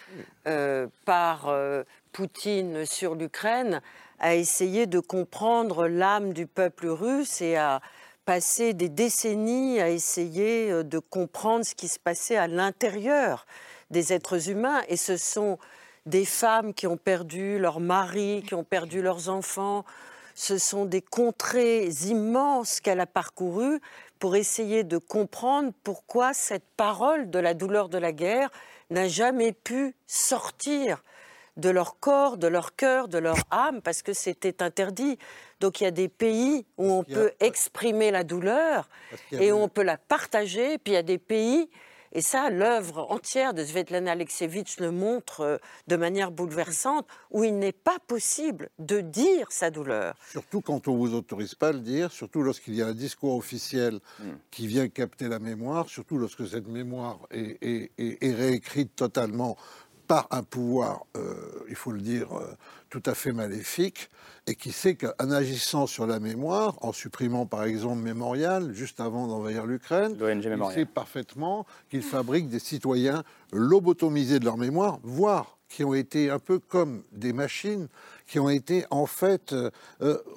[0.46, 3.82] euh, par euh, Poutine sur l'Ukraine
[4.18, 7.82] à essayer de comprendre l'âme du peuple russe et à
[8.24, 13.46] passer des décennies à essayer euh, de comprendre ce qui se passait à l'intérieur
[13.90, 14.80] des êtres humains.
[14.88, 15.58] Et ce sont
[16.06, 19.84] des femmes qui ont perdu leurs maris, qui ont perdu leurs enfants.
[20.34, 23.80] Ce sont des contrées immenses qu'elle a parcourues
[24.18, 28.50] pour essayer de comprendre pourquoi cette parole de la douleur de la guerre
[28.90, 31.02] n'a jamais pu sortir
[31.56, 35.18] de leur corps, de leur cœur, de leur âme, parce que c'était interdit.
[35.60, 38.88] Donc il y a des pays où on peut exprimer la douleur
[39.32, 41.68] et où on peut la partager, puis il y a des pays,
[42.12, 47.58] et ça, l'œuvre entière de Svetlana Alexievitch le montre euh, de manière bouleversante, où il
[47.58, 50.14] n'est pas possible de dire sa douleur.
[50.30, 52.94] Surtout quand on ne vous autorise pas à le dire, surtout lorsqu'il y a un
[52.94, 54.32] discours officiel hmm.
[54.50, 57.90] qui vient capter la mémoire, surtout lorsque cette mémoire est
[58.22, 59.56] réécrite totalement
[60.08, 61.34] par un pouvoir, euh,
[61.68, 62.56] il faut le dire, euh,
[62.90, 64.10] tout à fait maléfique,
[64.46, 69.26] et qui sait qu'en agissant sur la mémoire, en supprimant par exemple Mémorial, juste avant
[69.26, 75.84] d'envahir l'Ukraine, il sait parfaitement qu'il fabrique des citoyens lobotomisés de leur mémoire, voire qui
[75.84, 77.88] ont été un peu comme des machines
[78.32, 79.70] qui ont été en fait euh,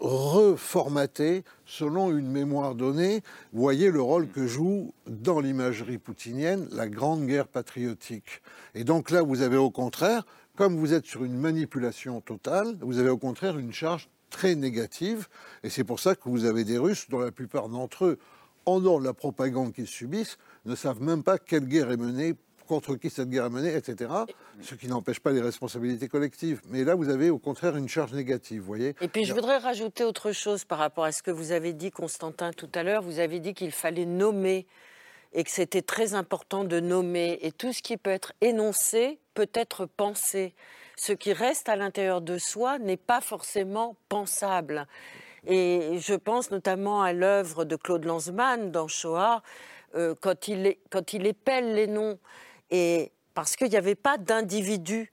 [0.02, 3.22] reformatés selon une mémoire donnée.
[3.54, 8.42] Voyez le rôle que joue dans l'imagerie poutinienne la grande guerre patriotique.
[8.74, 10.26] Et donc là, vous avez au contraire,
[10.58, 15.30] comme vous êtes sur une manipulation totale, vous avez au contraire une charge très négative.
[15.64, 18.20] Et c'est pour ça que vous avez des Russes dont la plupart d'entre eux,
[18.66, 22.36] en dehors de la propagande qu'ils subissent, ne savent même pas quelle guerre est menée
[22.66, 24.12] contre qui cette guerre est menée, etc.
[24.62, 26.62] Ce qui n'empêche pas les responsabilités collectives.
[26.70, 28.96] Mais là, vous avez au contraire une charge négative, vous voyez.
[29.02, 31.92] Et puis, je voudrais rajouter autre chose par rapport à ce que vous avez dit,
[31.92, 33.02] Constantin, tout à l'heure.
[33.02, 34.66] Vous avez dit qu'il fallait nommer
[35.34, 37.40] et que c'était très important de nommer.
[37.42, 40.54] Et tout ce qui peut être énoncé peut être pensé.
[40.96, 44.88] Ce qui reste à l'intérieur de soi n'est pas forcément pensable.
[45.46, 49.44] Et je pense notamment à l'œuvre de Claude Lanzmann dans Shoah,
[49.96, 52.18] euh, quand, il, quand il épelle les noms
[52.72, 55.12] et parce qu'il n'y avait pas d'individu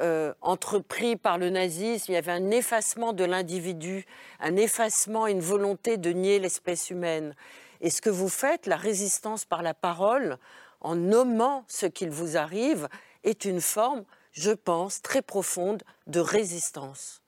[0.00, 4.04] euh, entrepris par le nazisme, il y avait un effacement de l'individu,
[4.40, 7.34] un effacement, une volonté de nier l'espèce humaine.
[7.80, 10.38] Et ce que vous faites, la résistance par la parole,
[10.80, 12.88] en nommant ce qu'il vous arrive,
[13.22, 17.22] est une forme, je pense, très profonde de résistance.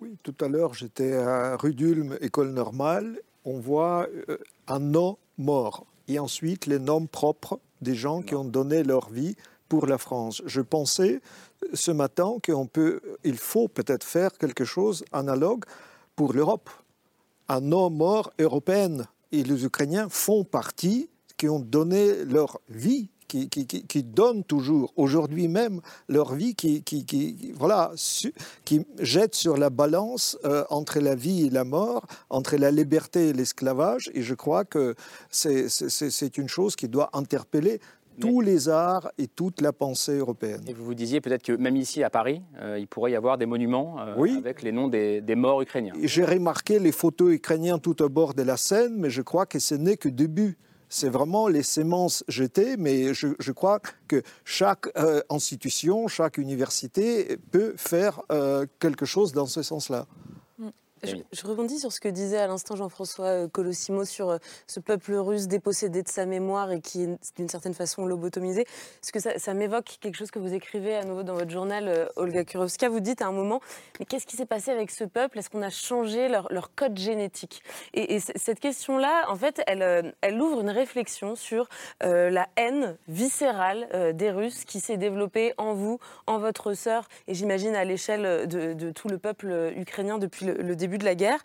[0.00, 3.20] Oui, tout à l'heure, j'étais à Rudulm, école normale.
[3.44, 8.44] On voit euh, un nom mort et ensuite les noms propres des gens qui ont
[8.44, 9.36] donné leur vie
[9.68, 10.42] pour la France.
[10.46, 11.20] Je pensais
[11.72, 15.64] ce matin qu'il peut, il faut peut-être faire quelque chose analogue
[16.16, 16.68] pour l'Europe.
[17.48, 19.06] Un nom mort européen.
[19.30, 23.10] Et les Ukrainiens font partie, qui ont donné leur vie
[23.50, 26.82] qui, qui, donnent toujours, aujourd'hui même, leur vie, qui,
[27.56, 27.92] voilà,
[28.64, 33.28] qui jette sur la balance euh, entre la vie et la mort, entre la liberté
[33.28, 34.10] et l'esclavage.
[34.14, 34.94] Et je crois que
[35.30, 37.80] c'est une chose qui doit interpeller
[38.20, 40.62] tous les arts et toute la pensée européenne.
[40.68, 43.38] Et vous vous disiez peut-être que même ici à Paris, euh, il pourrait y avoir
[43.38, 45.94] des monuments euh, avec les noms des, des morts ukrainiens.
[46.00, 49.58] J'ai remarqué les photos ukrainiennes tout au bord de la Seine, mais je crois que
[49.58, 50.56] ce n'est que début
[50.94, 57.74] c'est vraiment les semences jetées, mais je, crois que chaque euh, institution, chaque université peut
[57.76, 60.06] faire euh, quelque chose dans ce sens-là.
[61.04, 65.14] Je, rebondis sur ce que disait à l'instant Jean-François euh, Colossimo sur euh, ce peuple
[65.14, 68.66] russe dépossédé de sa mémoire et qui est d'une certaine façon lobotomisé.
[69.00, 72.06] Parce que ça, m'évoque quelque chose que vous écrivez à nouveau dans votre journal, euh,
[72.16, 72.88] Olga Kurovska?
[72.88, 73.60] Vous dites à un moment,
[73.98, 75.38] mais qu'est-ce qui s'est passé avec ce peuple?
[75.38, 77.62] Est-ce qu'on a changé leur, code génétique?
[77.92, 81.68] Et, cette question-là, en fait, elle, elle ouvre une réflexion sur
[82.00, 87.74] la haine viscérale des Russes qui s'est développée en vous, en votre sœur, et j'imagine
[87.74, 91.40] à l'échelle de, tout le peuple ukrainien depuis le début de la guerre,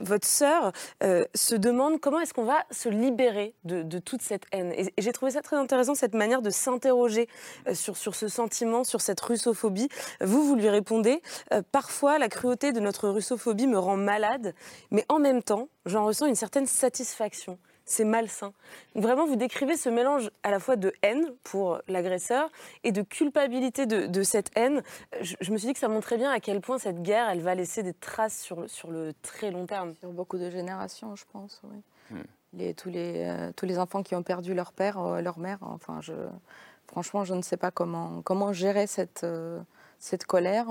[0.00, 4.72] votre sœur se demande comment est-ce qu'on va se libérer de, toute cette haine.
[4.72, 7.28] Et, j'ai trouvé ça très intéressant, cette manière de s'interroger
[7.72, 9.88] sur, sur ce sentiment, sur cette russophobie.
[10.20, 11.22] Vous, vous lui répondez,
[11.72, 14.54] parfois la cruauté de notre russophobie me rend malade,
[14.90, 18.52] mais en même temps, j'en ressens une certaine satisfaction c'est malsain.
[18.96, 22.50] Vraiment, vous décrivez ce mélange à la fois de haine pour l'agresseur
[22.84, 24.82] et de culpabilité de, cette haine.
[25.20, 27.54] Je, me suis dit que ça montrait bien à quel point cette guerre, elle va
[27.54, 29.94] laisser des traces sur le, sur le très long terme.
[30.00, 31.80] Sur beaucoup de générations, je pense, oui.
[32.10, 32.22] Hmm.
[32.52, 35.58] Les, tous, les, euh, tous les enfants qui ont perdu leur père, euh, leur mère,
[35.62, 36.12] enfin, je,
[36.86, 39.60] franchement, je ne sais pas comment, comment gérer cette, euh,
[39.98, 40.66] cette colère.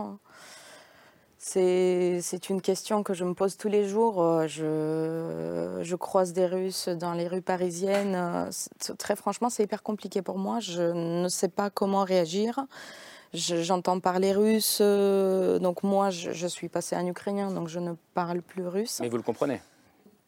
[1.47, 4.19] C'est une question que je me pose tous les jours.
[4.19, 8.15] Euh, je, je croise des Russes dans les rues parisiennes.
[8.15, 8.49] Euh,
[8.97, 10.59] très franchement, c'est hyper compliqué pour moi.
[10.59, 12.65] Je ne sais pas comment réagir.
[13.33, 14.79] J'entends parler russe.
[14.81, 18.97] Euh, donc moi, je, suis passée en ukrainien, donc je ne parle plus russe.
[19.01, 19.61] Mais vous le comprenez?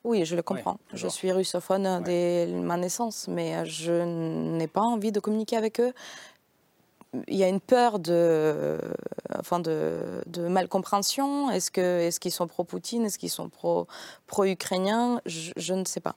[0.03, 0.77] Oui, je le comprends.
[0.93, 4.03] je suis russophone dès ma naissance, mais je
[4.55, 5.93] n'ai pas envie de communiquer avec eux
[7.27, 8.79] il y a une peur de,
[9.37, 11.49] enfin de, de malcompréhension.
[11.51, 13.87] Est-ce qu'ils sont pro-Poutine, est-ce qu'ils sont pro,
[14.27, 15.21] pro-ukrainiens?
[15.25, 16.15] Je, ne sais pas.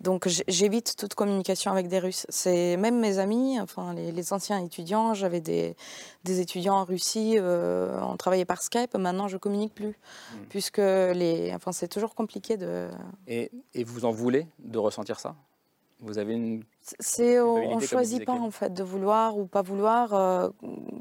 [0.00, 2.26] Donc j'évite toute communication avec des Russes.
[2.28, 5.14] C'est même mes amis, enfin les, anciens étudiants.
[5.14, 5.76] J'avais des,
[6.24, 7.36] des, étudiants en Russie.
[7.36, 8.94] Euh, on travaillait par Skype.
[8.96, 9.96] Maintenant, je communique plus,
[10.34, 10.38] hmm.
[10.48, 12.88] puisque les, enfin c'est toujours compliqué de.
[13.26, 15.34] Et, et vous en voulez de ressentir ça?
[16.00, 16.62] Vous avez une.
[17.00, 20.14] C'est, on ne choisit pas en fait de vouloir ou pas vouloir.
[20.14, 20.48] Euh,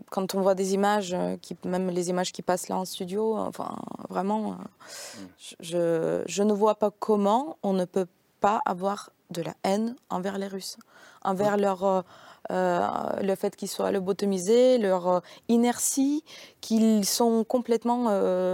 [0.10, 3.36] quand on voit des images, euh, qui, même les images qui passent là en studio,
[3.38, 3.76] enfin
[4.10, 5.28] vraiment, euh, hmm.
[5.60, 8.08] je, je, ne vois pas comment on ne peut
[8.40, 10.78] pas avoir de la haine envers les Russes,
[11.24, 12.04] envers leur.
[12.50, 16.24] Le fait qu'ils soient lobotomisés, leur inertie,
[16.62, 18.10] qu'ils sont complètement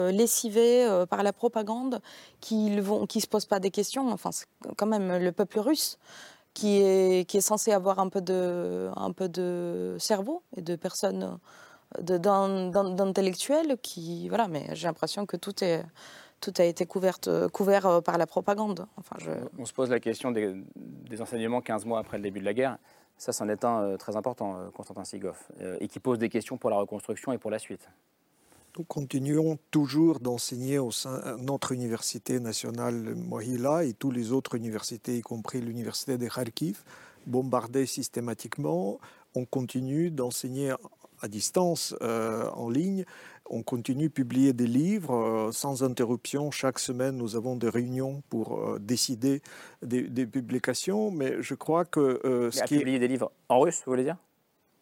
[0.09, 2.01] lessivés par la propagande,
[2.39, 4.09] qu'ils ne qui se posent pas des questions.
[4.11, 4.45] Enfin, c'est
[4.77, 5.97] quand même le peuple russe
[6.53, 10.75] qui est, qui est censé avoir un peu, de, un peu de cerveau et de
[10.75, 11.37] personnes,
[11.99, 14.29] d'intellectuels qui.
[14.29, 15.83] Voilà, mais j'ai l'impression que tout est
[16.41, 17.19] tout a été couvert,
[17.53, 18.87] couvert euh, par la propagande.
[18.97, 19.15] Enfin.
[19.59, 20.55] On se pose la question des,
[21.21, 22.77] enseignements 15 mois après le début de la guerre.
[23.21, 26.57] Ça, c'en est un euh, très important, euh, Constantin Sigoff, et qui pose des questions
[26.57, 27.87] pour la reconstruction et pour la suite.
[28.75, 34.55] Nous continuons toujours d'enseigner au sein de notre université nationale Mohila et toutes les autres
[34.55, 36.81] universités, y compris l'université de Kharkiv,
[37.27, 38.99] bombardées systématiquement.
[39.35, 40.73] On continue d'enseigner
[41.21, 43.05] à distance, euh, en ligne.
[43.49, 46.51] On continue de publier des livres euh, sans interruption.
[46.51, 49.41] Chaque semaine, nous avons des réunions pour euh, décider
[49.81, 51.11] des, publications.
[51.11, 52.49] Mais je crois que...
[52.51, 54.17] ce qui publier des livres en russe, vous voulez dire?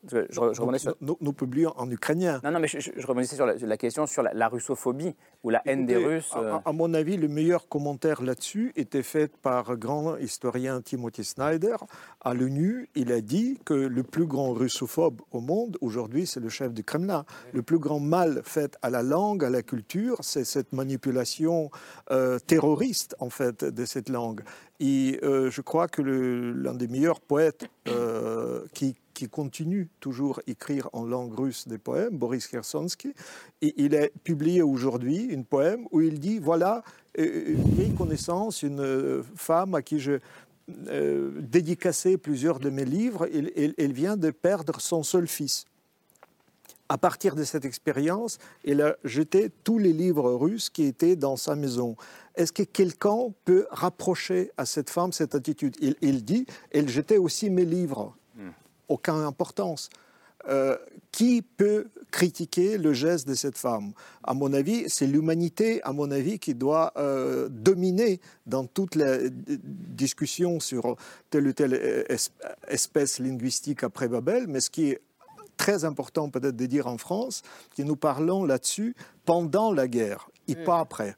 [0.08, 2.40] Je, nous, publions en ukrainien.
[2.44, 5.98] Non, non, mais je, je sur la, question sur la, russophobie ou la haine des
[5.98, 6.32] Russes.
[6.38, 6.58] Euh.
[6.64, 11.76] À, mon avis, le meilleur commentaire là-dessus était fait par grand historien Timothy Snyder
[12.22, 12.90] à l'ONU.
[12.96, 16.84] Il a dit que le plus grand russophobe au monde, aujourd'hui, c'est le chef du
[16.84, 17.26] Kremlin.
[17.54, 21.72] Le plus grand mal fait à la langue, à la culture, c'est cette manipulation
[22.12, 24.42] euh, terroriste, en fait, de cette langue.
[24.80, 27.68] Et euh, je crois que l'un des meilleurs poètes
[28.74, 33.14] qui qui continue toujours à écrire en langue russe des poèmes, Boris Kersonsky.
[33.62, 36.84] Il a publié aujourd'hui un poème où il dit, voilà,
[37.18, 40.20] euh, une vieille connaissance, une euh, femme à qui je
[40.88, 45.66] euh, plusieurs de mes livres, elle, elle, vient de perdre son seul fils.
[46.88, 51.36] À partir de cette expérience, elle a jeté tous les livres russes qui étaient dans
[51.36, 51.98] sa maison.
[52.36, 55.76] Est-ce que quelqu'un peut rapprocher à cette femme cette attitude?
[55.82, 58.16] Il, il, dit, elle jetait aussi mes livres
[58.90, 59.90] aucune importance.
[60.48, 60.78] Euh,
[61.12, 63.92] qui peut critiquer le geste de cette femme?
[64.24, 69.18] À mon avis, c'est l'humanité, à mon avis, qui doit euh, dominer dans toute la
[69.28, 70.96] discussion sur
[71.30, 72.06] telle ou telle
[72.70, 74.48] espèce linguistique après Babel.
[74.48, 75.02] Mais ce qui est
[75.60, 77.44] très important peut-être de dire en France,
[77.76, 80.64] que nous parlons là-dessus pendant la guerre et mm.
[80.64, 81.16] pas après.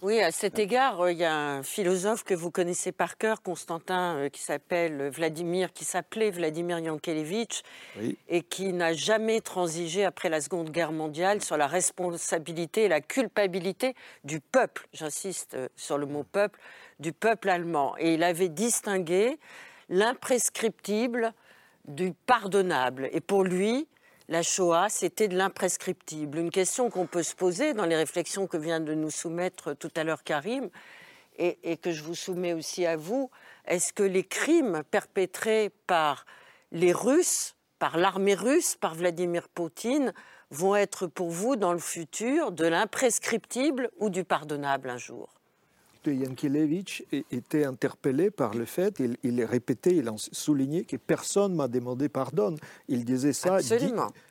[0.00, 3.42] Oui, à cet égard, euh, il y a un philosophe que vous connaissez par cœur,
[3.42, 7.62] Constantin, euh, qui s'appelle Vladimir, qui s'appelait Vladimir Yankelevitch,
[8.28, 13.00] et qui n'a jamais transigé après la Seconde Guerre mondiale sur la responsabilité et la
[13.00, 14.86] culpabilité du peuple.
[14.92, 16.60] J'insiste euh, sur le mot peuple,
[17.00, 17.96] du peuple allemand.
[17.98, 19.40] Et il avait distingué
[19.88, 21.32] l'imprescriptible
[21.86, 23.08] du pardonnable.
[23.12, 23.88] Et pour lui,
[24.28, 26.38] la Shoah, c'était de l'imprescriptible.
[26.38, 29.90] Une question qu'on peut se poser dans les réflexions que vient de nous soumettre tout
[29.96, 30.68] à l'heure Karim,
[31.38, 33.30] et, que je vous soumets aussi à vous,
[33.64, 36.26] est-ce que les crimes perpétrés par
[36.72, 40.12] les Russes, par l'armée russe, par Vladimir Poutine,
[40.50, 45.37] vont être pour vous dans le futur de l'imprescriptible ou du pardonnable un jour?
[46.06, 51.68] Yankelevitch était interpellé par le fait, il, il répétait, il a souligné que personne m'a
[51.68, 52.54] demandé pardon.
[52.88, 53.58] Il disait ça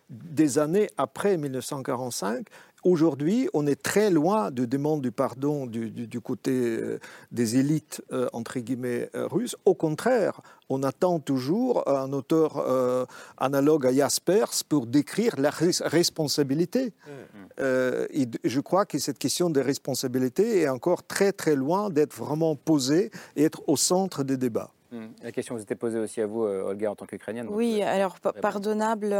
[0.09, 2.47] des années après 1945.
[2.87, 6.99] Aujourd'hui, on est très loin de demande du pardon du, côté euh,
[7.33, 9.57] des élites, euh, entre guillemets, euh, russes.
[9.65, 12.65] Au contraire, on attend toujours un auteur
[13.37, 16.93] analogue à Jaspers pour décrire la responsabilité.
[17.07, 17.61] Mmh.
[18.11, 22.55] Et je crois que cette question de responsabilité est encore très très loin d'être vraiment
[22.55, 24.71] posée et être au centre des débats.
[24.91, 25.05] Mmh.
[25.23, 27.47] La question vous était posée aussi à vous, Olga, en tant qu'Ukrainienne.
[27.49, 29.13] Oui, alors pardonnable.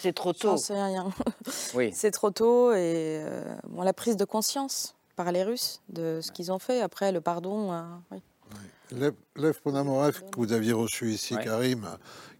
[0.00, 0.56] C'est trop tôt.
[0.56, 1.10] sais rien.
[1.74, 1.90] Oui.
[1.94, 6.32] C'est trop tôt et euh, bon, la prise de conscience par les Russes de ce
[6.32, 6.80] qu'ils ont fait.
[6.80, 7.72] Après, le pardon.
[7.72, 8.18] Euh, oui.
[9.36, 11.86] Lev, Ponamorev, que vous aviez reçu ici, Karim,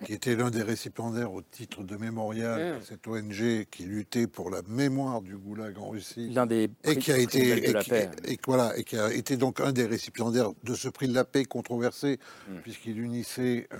[0.05, 4.51] qui était l'un des récipiendaires au titre de mémorial de cette ONG qui luttait pour
[4.51, 6.29] la mémoire du goulag en Russie.
[6.31, 8.11] L'un des prix et qui a été de la paix.
[8.27, 11.25] Et, voilà, et qui a été donc un des récipiendaires de ce prix de la
[11.25, 12.19] paix controversé,
[12.49, 12.57] mm.
[12.63, 13.79] puisqu'il unissait euh,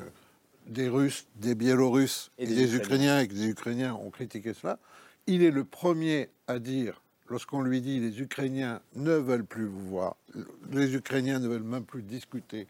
[0.71, 4.79] des Russes, des Biélorusses et, des, Ukrainiens, et que des Ukrainiens ont critiqué cela,
[5.27, 9.89] il est le premier à dire, lorsqu'on lui dit les Ukrainiens ne veulent plus vous
[9.89, 10.17] voir,
[10.71, 12.67] les Ukrainiens ne veulent même plus discuter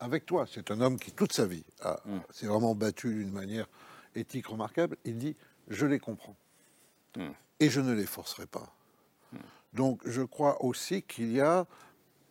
[0.00, 2.18] avec toi, c'est un homme qui toute sa vie mm.
[2.30, 3.66] s'est vraiment battu d'une manière
[4.14, 5.36] éthique remarquable, il dit
[5.68, 6.36] je les comprends
[7.16, 7.28] mm.
[7.60, 8.74] et je ne les forcerai pas.
[9.32, 9.36] Mm.
[9.74, 11.66] Donc je crois aussi qu'il y a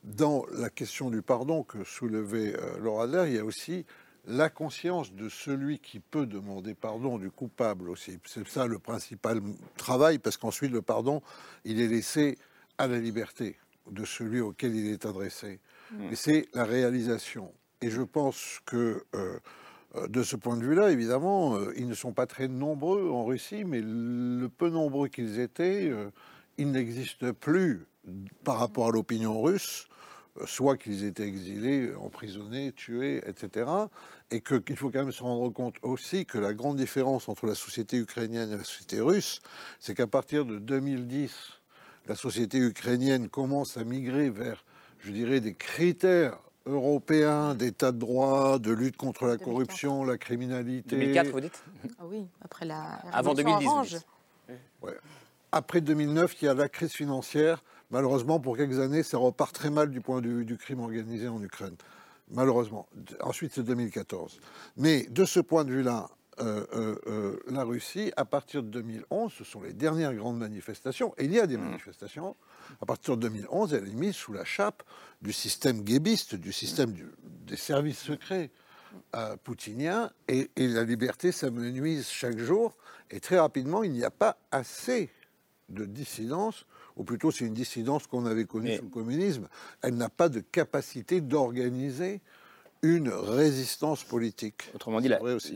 [0.04, 3.86] dans la question du pardon que soulevait euh, Laura Adler, il y a aussi
[4.26, 8.20] la conscience de celui qui peut demander pardon du coupable aussi.
[8.26, 9.42] C'est ça le principal
[9.78, 11.22] travail, parce qu'ensuite le pardon,
[11.66, 12.38] il est laissé
[12.78, 13.58] à la liberté
[13.92, 15.60] de celui auquel il est adressé.
[15.92, 16.04] Mmh.
[16.12, 17.52] Et c'est la réalisation.
[17.82, 19.40] Et je pense que euh,
[20.08, 23.66] de ce point de vue-là, évidemment, euh, ils ne sont pas très nombreux en Russie,
[23.66, 26.10] mais le peu nombreux qu'ils étaient, euh,
[26.58, 27.86] ils n'existent plus
[28.44, 29.88] par rapport à l'opinion russe
[30.46, 33.70] soit qu'ils étaient exilés, emprisonnés, tués, etc.
[34.32, 37.56] Et qu'il faut quand même se rendre compte aussi que la grande différence entre la
[37.56, 39.42] société ukrainienne et la société russe,
[39.80, 41.32] c'est qu'à partir de 2010,
[42.08, 44.66] la société ukrainienne commence à migrer vers,
[45.00, 50.96] je dirais, des critères européens d'état de droit, de lutte contre la corruption, la criminalité.
[50.96, 51.64] 2004, vous dites?
[52.00, 52.82] Ah oui, après la.
[53.12, 54.06] Avant 2010.
[55.52, 59.70] Après 2009, il y a la crise financière Malheureusement, pour quelques années, ça repart très
[59.70, 61.76] mal du point de vue du crime organisé en Ukraine.
[62.32, 62.88] Malheureusement.
[63.22, 64.40] Ensuite, c'est 2014.
[64.78, 69.32] Mais de ce point de vue-là, euh, euh, euh, la Russie, à partir de 2011,
[69.38, 71.66] ce sont les dernières grandes manifestations, et il y a des mmh.
[71.66, 72.36] manifestations,
[72.82, 74.82] à partir de 2011, elle est mise sous la chape
[75.22, 76.96] du système guébiste, du système
[77.46, 78.50] des services secrets
[79.44, 82.76] poutiniens, et, et la liberté s'amenuise chaque jour,
[83.12, 85.12] et très rapidement, il n'y a pas assez
[85.70, 89.48] de dissidence ou plutôt c'est une dissidence qu'on avait connue sous le communisme,
[89.82, 92.22] elle n'a pas de capacité d'organiser
[92.82, 94.70] une résistance politique.
[94.76, 95.10] Autrement dit,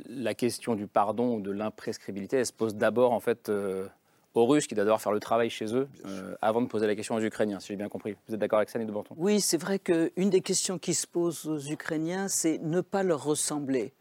[0.09, 3.87] la, question du pardon ou de l'imprescriptibilité, elle se pose d'abord en fait euh,
[4.33, 6.95] aux Russes qui doivent devoir faire le travail chez eux euh, avant de poser la
[6.95, 8.15] question aux Ukrainiens, si j'ai bien compris.
[8.27, 11.05] Vous êtes d'accord avec ça, de Banton Oui, c'est vrai qu'une des questions qui se
[11.05, 13.93] posent aux Ukrainiens, c'est ne pas leur ressembler.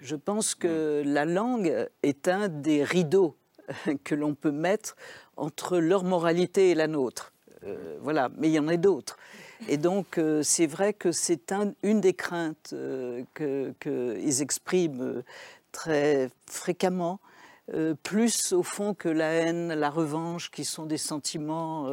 [0.00, 3.36] Je pense que la langue est un des rideaux
[4.04, 4.96] que l'on peut mettre
[5.36, 7.32] entre leur moralité et la nôtre.
[7.64, 9.16] Euh, voilà, mais il y en a d'autres.
[9.68, 11.52] Et donc, euh, c'est vrai que c'est
[11.82, 15.22] une des craintes euh, qu'ils expriment
[15.72, 17.20] très fréquemment,
[18.04, 21.90] plus au fond que la haine, la revanche, qui sont des sentiments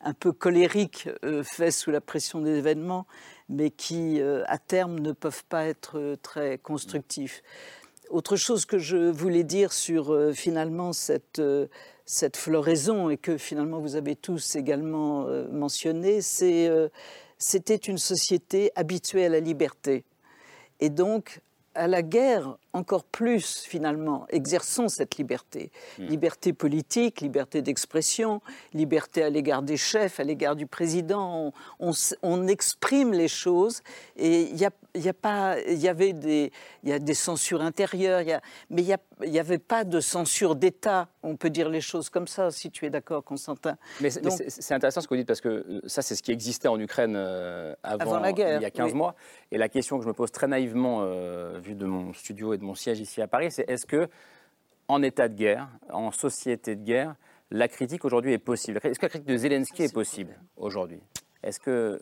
[0.00, 1.08] un peu colériques
[1.44, 3.06] faits sous la pression des événements,
[3.50, 7.42] mais qui, à terme, ne peuvent pas être très constructifs.
[8.10, 11.40] Autre chose que je voulais dire sur finalement cette
[12.04, 16.88] cette floraison et que finalement vous avez tous également euh, mentionné, euh,
[17.38, 20.04] c'était une société habituée à la liberté.
[20.80, 21.40] Et donc,
[21.74, 25.70] à la guerre, encore plus finalement, exerçons cette liberté.
[25.98, 26.04] Hmm.
[26.04, 28.42] Liberté politique, liberté d'expression,
[28.74, 31.54] liberté à l'égard des chefs, à l'égard du président.
[31.80, 33.80] On, exprime les choses
[34.16, 36.52] et il y a, y a pas, il y avait des,
[36.82, 40.54] il y a des censures intérieures, y a, mais il n'y avait pas de censure
[40.54, 41.08] d'État.
[41.22, 43.76] On peut dire les choses comme ça, si tu es d'accord, Constantin.
[44.00, 46.68] Mais c'est intéressant ce que vous dites parce que euh, ça, c'est ce qui existait
[46.68, 49.14] en Ukraine euh, avant, la guerre, il y a 15 mois.
[49.50, 52.58] Et la question que je me pose très naïvement, euh, vu de mon studio et
[52.58, 54.08] de mon siège ici à Paris, c'est est-ce que,
[54.88, 57.14] en état de guerre, en société de guerre,
[57.50, 58.80] la critique aujourd'hui est possible?
[58.82, 61.00] Est-ce que la critique de Zelensky est possible aujourd'hui?
[61.42, 62.00] Est-ce que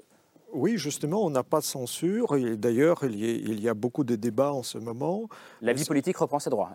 [0.52, 2.36] Oui, justement, on n'a pas de censure.
[2.56, 5.28] D'ailleurs, il, y a beaucoup de débats en ce moment.
[5.60, 6.70] La vie politique reprend ses droits.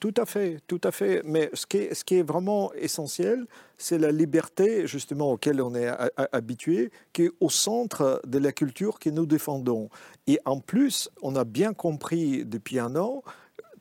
[0.00, 1.22] Tout, à fait, tout à fait.
[1.24, 5.74] Mais ce qui est, ce qui est vraiment essentiel, c'est la liberté, justement, auquel on
[5.74, 5.90] est
[6.32, 9.88] habitué, qui est au centre de la culture que nous défendons.
[10.26, 13.22] Et en plus, on a bien compris depuis un an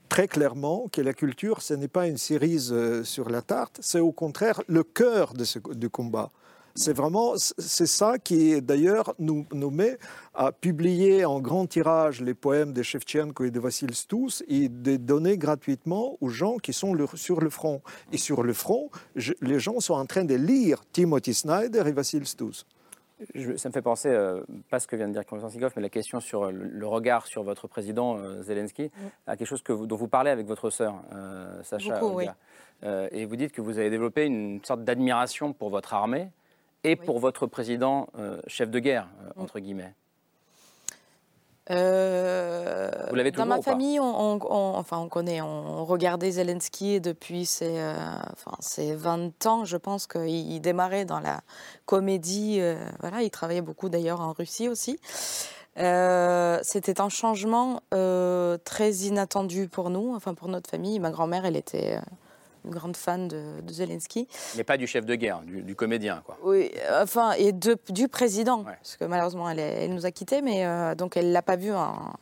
[0.10, 4.00] très clairement que la culture, ce n'est pas une cerise euh, sur la tarte, c'est
[4.00, 6.32] au contraire le cœur de ce, du combat.
[6.78, 9.98] C'est vraiment, c'est ça qui d'ailleurs nous, nous met
[10.34, 14.98] à publier en grand tirage les poèmes de Shevchenko et de Vassil Stous et de
[14.98, 17.82] donner gratuitement aux gens qui sont sur le front.
[18.12, 22.28] Et sur le front, les gens sont en train de lire Timothy Snyder et Vassil
[22.28, 22.66] Stous.
[23.56, 25.90] ça me fait penser, euh, pas ce que vient de dire Konstantin Sikov, mais la
[25.90, 28.92] question sur le, regard sur votre président euh, Zelensky,
[29.28, 32.00] à quelque chose que dont vous parlez avec votre sœur, euh, Sacha.
[32.00, 32.20] Beaucoup,
[32.84, 36.28] et vous dites que vous avez développé une sorte d'admiration pour votre armée
[36.86, 39.94] et pour votre président euh, chef de guerre, euh, entre guillemets
[41.72, 47.82] euh, Vous l'avez Dans ma famille, on, enfin, on connaît, on regardait Zelensky depuis ses,
[48.34, 49.66] enfin, ses 20 ans.
[49.66, 51.42] Je pense qu'il démarrait dans la
[51.86, 52.62] comédie.
[53.00, 55.00] voilà, il travaillait beaucoup d'ailleurs en Russie aussi.
[55.76, 61.00] C'était un changement très inattendu pour nous, enfin pour notre famille.
[61.00, 62.00] Ma grand-mère, elle était
[62.66, 64.28] une grande fan de, Zelensky.
[64.58, 66.38] Mais pas du chef de guerre, du, comédien, quoi.
[66.44, 70.66] Oui, enfin, et de, du président, parce que malheureusement, elle, elle, nous a quittés, mais
[70.66, 72.14] euh, donc elle l'a pas vu en,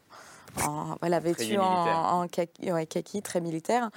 [1.01, 3.89] elle a vécu en, en kaki, très militaire.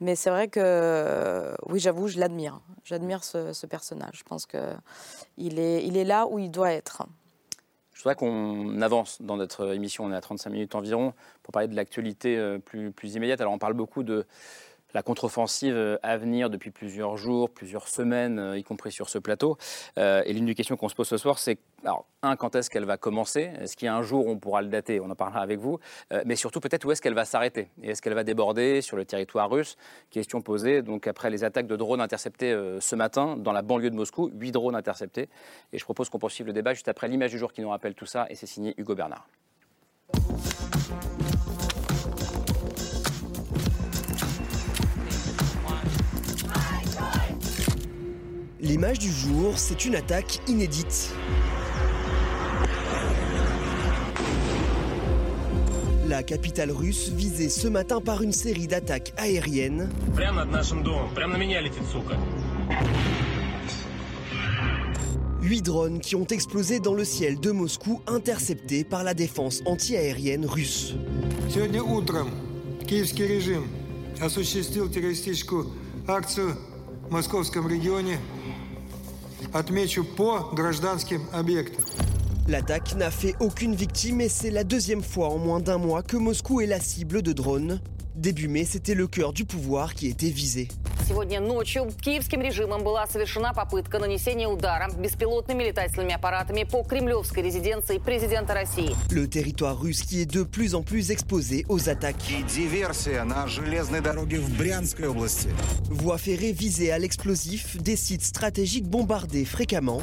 [0.00, 2.60] Mais c'est vrai que, oui, j'avoue, je l'admire.
[2.84, 4.14] J'admire ce, personnage.
[4.14, 7.06] Je pense qu'il est, il est là où il doit être.
[7.92, 10.04] Je voudrais qu'on avance dans notre émission.
[10.04, 13.40] On est à 35 minutes environ pour parler de l'actualité euh, plus, plus immédiate.
[13.42, 14.24] Alors, on parle beaucoup de
[14.94, 19.18] la contre-offensive euh, à venir depuis plusieurs jours, plusieurs semaines, euh, y compris sur ce
[19.18, 19.56] plateau.
[19.98, 22.70] Euh, et l'une des questions qu'on se pose ce soir, c'est, alors, un, quand est-ce
[22.70, 23.50] qu'elle va commencer?
[23.60, 25.00] Est-ce qu'il y a un jour où on pourra le dater?
[25.00, 25.78] On en parlera avec vous.
[26.26, 27.68] mais surtout, peut-être, où est-ce qu'elle va s'arrêter?
[27.82, 29.76] Et est-ce qu'elle va déborder sur le territoire russe?
[30.10, 33.96] Question posée, donc, après les attaques de drones interceptés ce matin dans la banlieue de
[33.96, 35.30] Moscou, huit drones interceptés.
[35.72, 37.94] Et je propose qu'on poursuive le débat juste après l'image du jour qui nous rappelle
[37.94, 39.26] tout ça, et c'est signé Hugo Bernard.
[48.69, 51.13] L'image du jour, c'est une attaque inédite.
[56.07, 59.89] La capitale russe visée ce matin par une série d'attaques aériennes.
[65.41, 70.45] Huit drones qui ont explosé dans le ciel de Moscou, interceptés par la défense antiaérienne
[70.45, 70.95] russe.
[71.49, 72.29] Сегодня утром
[72.87, 73.67] киевский режим
[74.19, 75.67] осуществил террористическую
[76.07, 76.55] акцию
[77.07, 78.19] в московском регионе
[82.48, 86.16] L'attaque n'a fait aucune victime et c'est la deuxième fois en moins d'un mois que
[86.16, 87.80] Moscou est la cible de drones.
[88.19, 90.69] Début mai, c'était le cœur du pouvoir qui était visé.
[91.07, 97.99] Сегодня ночью киевским режимом была совершена попытка нанесения удара беспилотными летательными аппаратами по кремлевской резиденции
[97.99, 98.95] президента России.
[99.11, 102.31] Le territoire russe qui est de plus en plus exposé aux attaques.
[102.31, 105.49] И диверсия на железной дороге в Брянской области.
[105.89, 110.01] Voies ferrées visées à l'explosif, des sites stratégiques bombardés fréquemment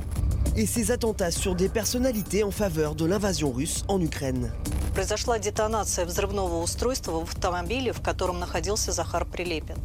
[0.57, 4.51] et ces attentats sur des personnalités en faveur de l'invasion russe en Ukraine.
[4.93, 9.77] произошла детонация взрывного устройства в автомобиле, в котором находился Захар Прилепин.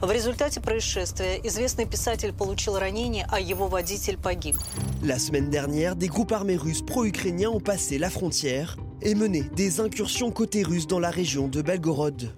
[0.00, 4.56] В результате происшествия известный писатель получил ранение, а его водитель погиб.
[5.02, 9.80] La semaine dernière, des groupes armés russes pro-ukrainiens ont passé la frontière et mené des
[9.80, 12.30] incursions côté russe dans la région de Belgorod.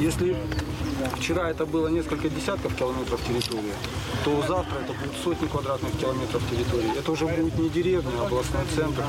[0.00, 0.34] Если
[1.16, 3.72] вчера это было несколько десятков километров территории,
[4.24, 6.98] то завтра это будут сотни квадратных километров территории.
[6.98, 9.04] Это уже будет не деревня, а областной центр.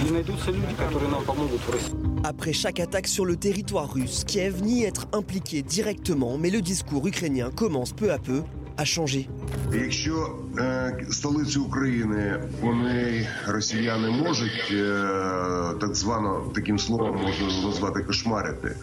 [0.00, 1.94] И найдутся люди, которые нам помогут в России.
[2.24, 7.06] Après chaque attaque sur le territoire russe, Kiev nie être impliqué directement, mais le discours
[7.06, 8.42] ukrainien commence peu à peu
[8.78, 9.28] à changer.
[9.72, 14.84] Якщо е, столицю України вони росіяни можуть е,
[15.80, 18.76] так звано таким словом можна назвати кошмарити,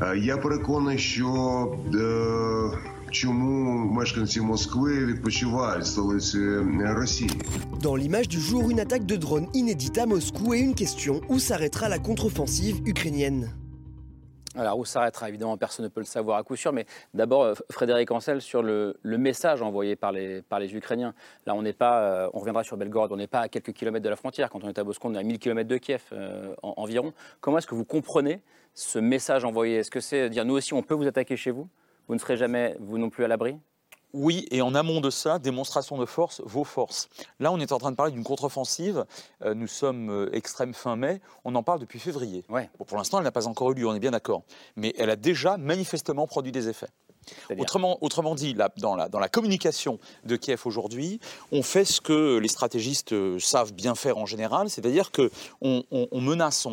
[0.00, 1.26] е, я переконаний, що
[1.94, 2.94] е,
[7.80, 11.38] Dans l'image du jour, une attaque de drone inédite à Moscou et une question où
[11.38, 13.52] s'arrêtera la contre-offensive ukrainienne
[14.59, 17.53] Alors, où s'arrêtera Évidemment, personne ne peut le savoir à coup sûr, mais d'abord, euh,
[17.71, 21.13] Frédéric Ancel, sur le, message envoyé par les, par les Ukrainiens.
[21.45, 24.03] Là, on n'est pas, euh, on reviendra sur Belgorod, on n'est pas à quelques kilomètres
[24.03, 24.49] de la frontière.
[24.49, 27.13] Quand on est à Moscou, on est à 1000 kilomètres de Kiev euh, environ.
[27.39, 28.41] Comment est-ce que vous comprenez
[28.73, 29.77] ce message envoyé?
[29.77, 31.69] Est-ce que c'est dire nous aussi, on peut vous attaquer chez vous?
[32.07, 33.57] Vous ne serez jamais, vous non plus, à l'abri?
[34.13, 37.09] Oui, et en amont de ça, démonstration de force, vos forces.
[37.39, 39.05] Là, on est en train de parler d'une contre-offensive.
[39.43, 41.21] Euh, nous sommes euh, extrême fin mai.
[41.45, 42.43] On en parle depuis février.
[42.49, 42.69] Ouais.
[42.79, 44.43] Bon, pour l'instant, elle n'a pas encore eu lieu, on est bien d'accord.
[44.75, 46.89] Mais elle a déjà manifestement produit des effets.
[47.57, 51.19] Autrement, autrement, dit, dans, la, communication de Kiev aujourd'hui,
[51.51, 55.29] on fait ce que les stratégistes euh, savent bien faire en général, c'est-à-dire qu'on
[55.91, 56.67] on, menace,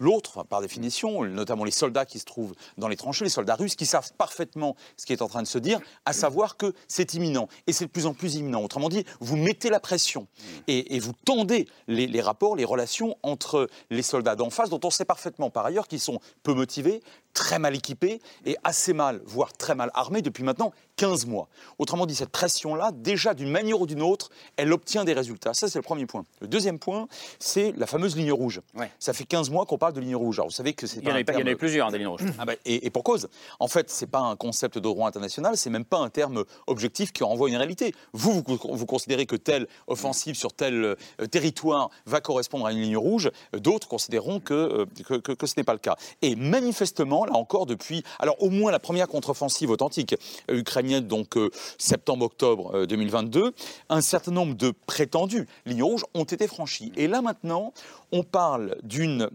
[0.00, 3.76] l'autre, par définition, notamment les soldats qui se trouvent dans les tranchées, les soldats russes
[3.76, 7.14] qui savent parfaitement ce qui est en train de se dire, à savoir que c'est
[7.14, 7.48] imminent.
[7.66, 8.62] Et c'est de plus en plus imminent.
[8.62, 10.26] Autrement dit, vous mettez la pression
[10.68, 15.04] et, vous tendez les rapports, les relations entre les soldats d'en face, dont on sait
[15.04, 17.02] parfaitement par ailleurs qu'ils sont peu motivés,
[17.34, 21.48] très mal équipés et assez mal, voire très mal armés depuis maintenant 15 mois.
[21.78, 25.54] Autrement dit, cette pression-là, déjà d'une manière ou d'une autre, elle obtient des résultats.
[25.54, 26.24] Ça, c'est le premier point.
[26.40, 27.08] Le deuxième point,
[27.38, 28.60] c'est la fameuse ligne rouge.
[28.98, 30.38] Ça fait 15 mois qu'on parle de ligne rouge.
[30.38, 32.22] Alors, vous savez que c'est Il y en a, eu plusieurs, hein, des lignes rouges.
[32.38, 33.28] Ah bah, et, pour cause.
[33.58, 37.12] En fait, c'est pas un concept de droit international, c'est même pas un terme objectif
[37.12, 37.94] qui renvoie une réalité.
[38.12, 42.96] Vous, vous, considérez que telle offensive sur tel euh, territoire va correspondre à une ligne
[42.96, 43.30] rouge.
[43.54, 45.96] D'autres considéreront que, euh, que, que, que ce n'est pas le cas.
[46.20, 50.14] Et manifestement, là encore, depuis, alors au moins la première contre-offensive authentique
[50.50, 53.50] euh, ukrainienne, donc euh, septembre-octobre 2022, euh,
[53.88, 56.92] un certain nombre de prétendues lignes rouges ont été franchies.
[56.96, 57.72] Et là maintenant,
[58.12, 59.28] on parle d'une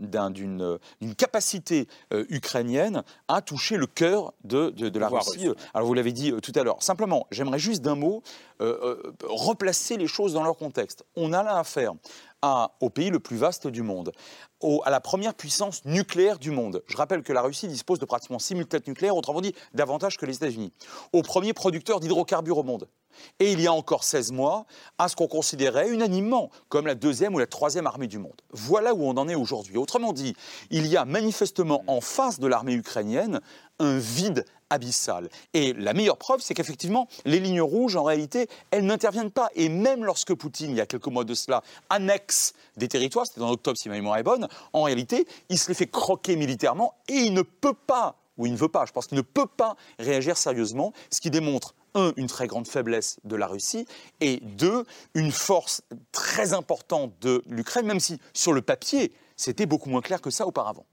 [1.17, 5.49] capacité euh, ukrainienne à toucher le cœur de, la Russie.
[5.73, 6.81] Alors vous l'avez dit tout à l'heure.
[6.81, 8.23] Simplement, j'aimerais juste d'un mot
[9.23, 11.05] replacer les choses dans leur contexte.
[11.15, 11.93] On a là affaire
[12.79, 14.11] au pays le plus vaste du monde,
[14.83, 16.83] à la première puissance nucléaire du monde.
[16.87, 20.17] Je rappelle que la Russie dispose de pratiquement 6 000 têtes nucléaires, autrement dit davantage
[20.17, 20.71] que les États-Unis.
[21.13, 22.87] Au premier producteur d'hydrocarbures au monde.
[23.39, 24.65] Et il y a encore 16 mois,
[24.99, 28.39] à ce qu'on considérait unanimement comme la deuxième ou la troisième armée du monde.
[28.51, 29.77] Voilà où on en est aujourd'hui.
[29.77, 30.35] Autrement dit,
[30.69, 33.41] il y a manifestement en face de l'armée ukrainienne
[33.79, 35.29] un vide abyssal.
[35.53, 39.49] Et la meilleure preuve, c'est qu'effectivement, les lignes rouges, en réalité, elles n'interviennent pas.
[39.55, 43.41] Et même lorsque Poutine, il y a quelques mois de cela, annexe des territoires, c'était
[43.41, 46.95] en octobre si ma mémoire est bonne, en réalité, il se les fait croquer militairement
[47.07, 49.47] et il ne peut pas, ou il ne veut pas, je pense qu'il ne peut
[49.47, 53.87] pas réagir sérieusement, ce qui démontre un, une très grande faiblesse de la Russie,
[54.21, 59.89] et deux, une force très importante de l'Ukraine, même si sur le papier, c'était beaucoup
[59.89, 60.85] moins clair que ça auparavant.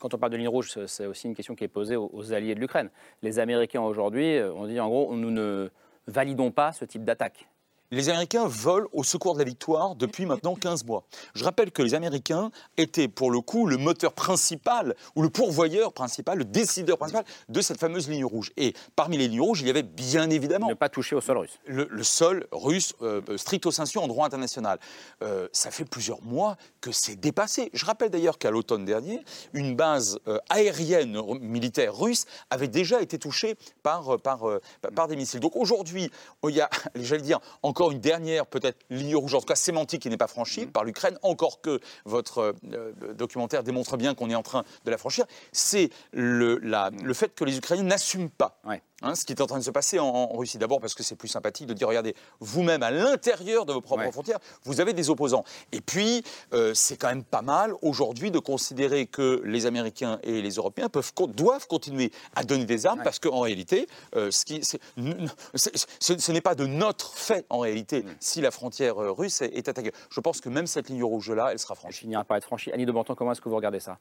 [0.00, 2.54] Quand on parle de ligne rouge, c'est aussi une question qui est posée aux alliés
[2.54, 2.90] de l'Ukraine.
[3.22, 5.70] Les Américains aujourd'hui, euh, on dit en gros, nous ne
[6.06, 7.48] validons pas ce type d'attaque
[7.92, 11.04] les Américains volent au secours de la victoire depuis maintenant 15 mois.
[11.34, 15.92] Je rappelle que les Américains étaient pour le coup le moteur principal ou le pourvoyeur
[15.92, 18.50] principal, le décideur principal de cette fameuse ligne rouge.
[18.56, 20.68] Et parmi les lignes rouges, il y avait bien évidemment...
[20.68, 21.58] Ne pas toucher au sol russe.
[21.66, 24.78] Le, sol russe euh, euh, stricto sensu en droit international.
[25.22, 27.68] Euh, ça fait plusieurs mois que c'est dépassé.
[27.74, 29.22] Je rappelle d'ailleurs qu'à l'automne dernier,
[29.52, 30.18] une base
[30.48, 34.46] aérienne militaire russe avait déjà été touchée par, par,
[34.94, 35.40] par des missiles.
[35.40, 36.10] Donc aujourd'hui,
[36.48, 40.02] il y a, j'allais dire, encore une dernière peut-être ligne rouge, en tout cas sémantique,
[40.02, 44.34] qui n'est pas franchie par l'Ukraine, encore que votre euh, documentaire démontre bien qu'on est
[44.34, 48.60] en train de la franchir, c'est le, le fait que les Ukrainiens n'assument pas
[49.02, 50.58] Hein, ce qui est en train de se passer en, Russie.
[50.58, 54.10] D'abord parce que c'est plus sympathique de dire, regardez, vous-même, à l'intérieur de vos propres
[54.10, 55.44] frontières, vous avez des opposants.
[55.72, 56.22] Et puis,
[56.52, 60.88] euh, c'est quand même pas mal aujourd'hui de considérer que les Américains et les Européens
[60.88, 66.40] peuvent, doivent continuer à donner des armes parce qu'en réalité, euh, ce, qui, ce, n'est
[66.40, 69.92] pas de notre fait, en réalité, si la frontière euh, russe est, attaquée.
[70.10, 71.98] Je pense que même cette ligne rouge-là, elle sera franchie.
[71.98, 72.72] Elle finira par être franchie.
[72.72, 73.98] Annie de Banton, comment est-ce que vous regardez ça?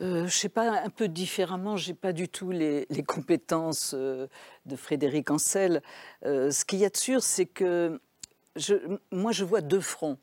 [0.00, 3.94] Euh, je ne sais pas, un peu différemment, je n'ai pas du tout les, compétences
[3.94, 4.26] euh,
[4.66, 5.82] de Frédéric Ancel.
[6.24, 8.00] Euh, ce qu'il y a de sûr, c'est que
[8.56, 8.74] je,
[9.12, 10.18] moi, je vois deux fronts.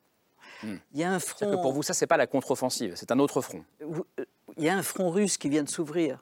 [0.63, 0.75] Hmm.
[0.93, 1.51] Il y a un front.
[1.51, 3.63] Que pour vous, ça, c'est pas la contre-offensive, c'est un autre front.
[4.57, 6.21] Il y a un front russe qui vient de s'ouvrir.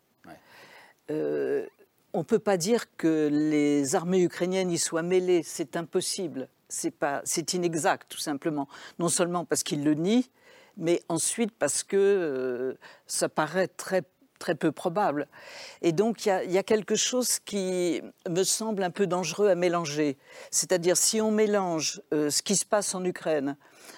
[1.10, 6.50] on ne peut pas dire que les armées ukrainiennes y soient mêlées, c'est impossible.
[6.72, 8.68] C'est pas, c'est inexact, tout simplement.
[9.00, 10.30] Non seulement parce qu'ils le nient,
[10.80, 12.73] mais ensuite parce que euh,
[13.05, 14.03] ça paraît très
[14.39, 15.27] très peu probable.
[15.82, 20.17] Et donc il y, a quelque chose qui me semble un peu dangereux à mélanger.
[20.49, 23.57] C'est-à-dire si on mélange euh, ce qui se passe en Ukraine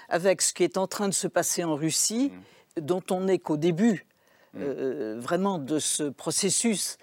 [0.09, 2.82] avec ce qui est en train de se passer en Russie, mmh.
[2.82, 4.07] dont on n'est qu'au début
[4.53, 4.59] mmh.
[4.63, 6.97] euh, vraiment de ce processus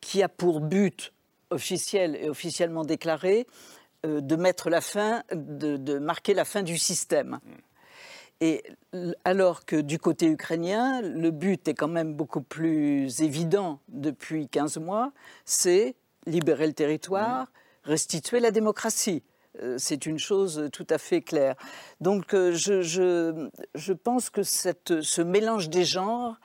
[0.00, 1.12] qui a pour but
[1.50, 3.46] officiel et officiellement déclaré
[4.02, 7.38] de mettre la fin, de, marquer la fin du système.
[7.44, 7.50] Mmh.
[8.40, 8.62] Et
[9.24, 14.78] alors que du côté ukrainien, le but est quand même beaucoup plus évident depuis 15
[14.78, 15.12] mois,
[15.44, 17.48] c'est libérer le territoire,
[17.82, 19.24] restituer la démocratie.
[19.62, 21.56] Euh, c'est une chose tout à fait claire.
[22.00, 26.38] Donc euh, je, je, je pense que cette, ce mélange des genres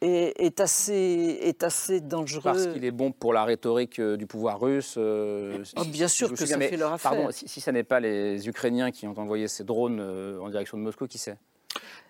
[0.00, 2.42] est, assez, est assez dangereux.
[2.42, 4.94] Parce qu'il est bon pour la rhétorique euh, du pouvoir russe.
[4.96, 7.12] Euh, oh, bien sûr que ça fait leur affaire.
[7.12, 10.48] Pardon, si, si ce n'est pas les Ukrainiens qui ont envoyé ces drones euh, en
[10.50, 11.36] direction de Moscou, qui sait?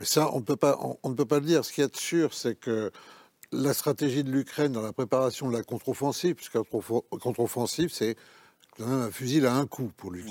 [0.00, 1.64] Mais ça, on, peut pas, on, ne peut pas le dire.
[1.64, 2.90] Ce qui est sûr, c'est que
[3.52, 8.16] la stratégie de l'Ukraine dans la préparation de la contre-offensive, puisque la contre-offensive, c'est
[8.80, 10.22] un fusil à un coup pour les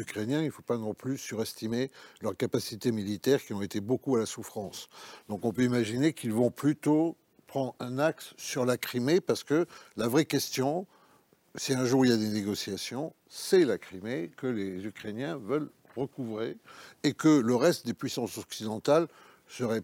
[0.00, 0.40] Ukrainiens.
[0.40, 1.90] Il ne faut pas non plus surestimer
[2.20, 4.88] leurs capacités militaires qui ont été beaucoup à la souffrance.
[5.28, 9.66] Donc on peut imaginer qu'ils vont plutôt prendre un axe sur la Crimée parce que
[9.96, 10.86] la vraie question,
[11.54, 15.70] si un jour il y a des négociations, c'est la Crimée que les Ukrainiens veulent
[15.96, 16.56] recouvrer
[17.02, 19.08] et que le reste des puissances occidentales
[19.48, 19.82] seraient,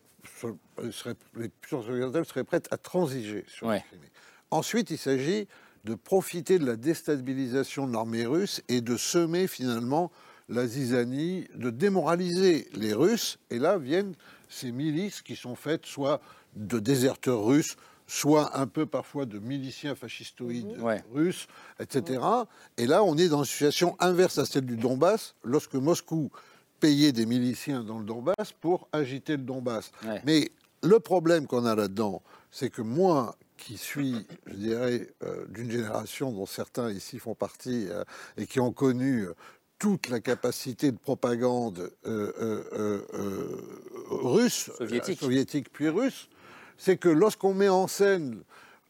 [1.36, 4.10] les puissances occidentales seraient prêtes à transiger sur la Crimée.
[4.50, 5.48] Ensuite, il s'agit
[5.84, 10.10] de profiter de la déstabilisation de l'armée russe et de semer finalement
[10.48, 13.38] la zizanie, de démoraliser les Russes.
[13.50, 14.14] Et là viennent
[14.48, 16.20] ces milices qui sont faites soit
[16.54, 17.76] de déserteurs russes,
[18.06, 20.76] soit un peu parfois de miliciens fascistoïdes
[21.12, 21.46] russes,
[21.80, 22.20] etc.
[22.76, 26.30] Et là, on est dans une situation inverse à celle du Donbass, lorsque Moscou
[26.80, 29.92] payait des miliciens dans le Donbass pour agiter le Donbass.
[30.24, 30.50] Mais
[30.82, 36.32] le problème qu'on a là-dedans, c'est que moi, qui suis, je dirais, euh, d'une génération
[36.32, 38.02] dont certains ici font partie euh,
[38.36, 39.34] et qui ont connu euh,
[39.78, 41.90] toute la capacité de propagande
[44.10, 45.20] russe, soviétique.
[45.20, 46.28] soviétique puis russe,
[46.76, 48.42] c'est que lorsqu'on met en scène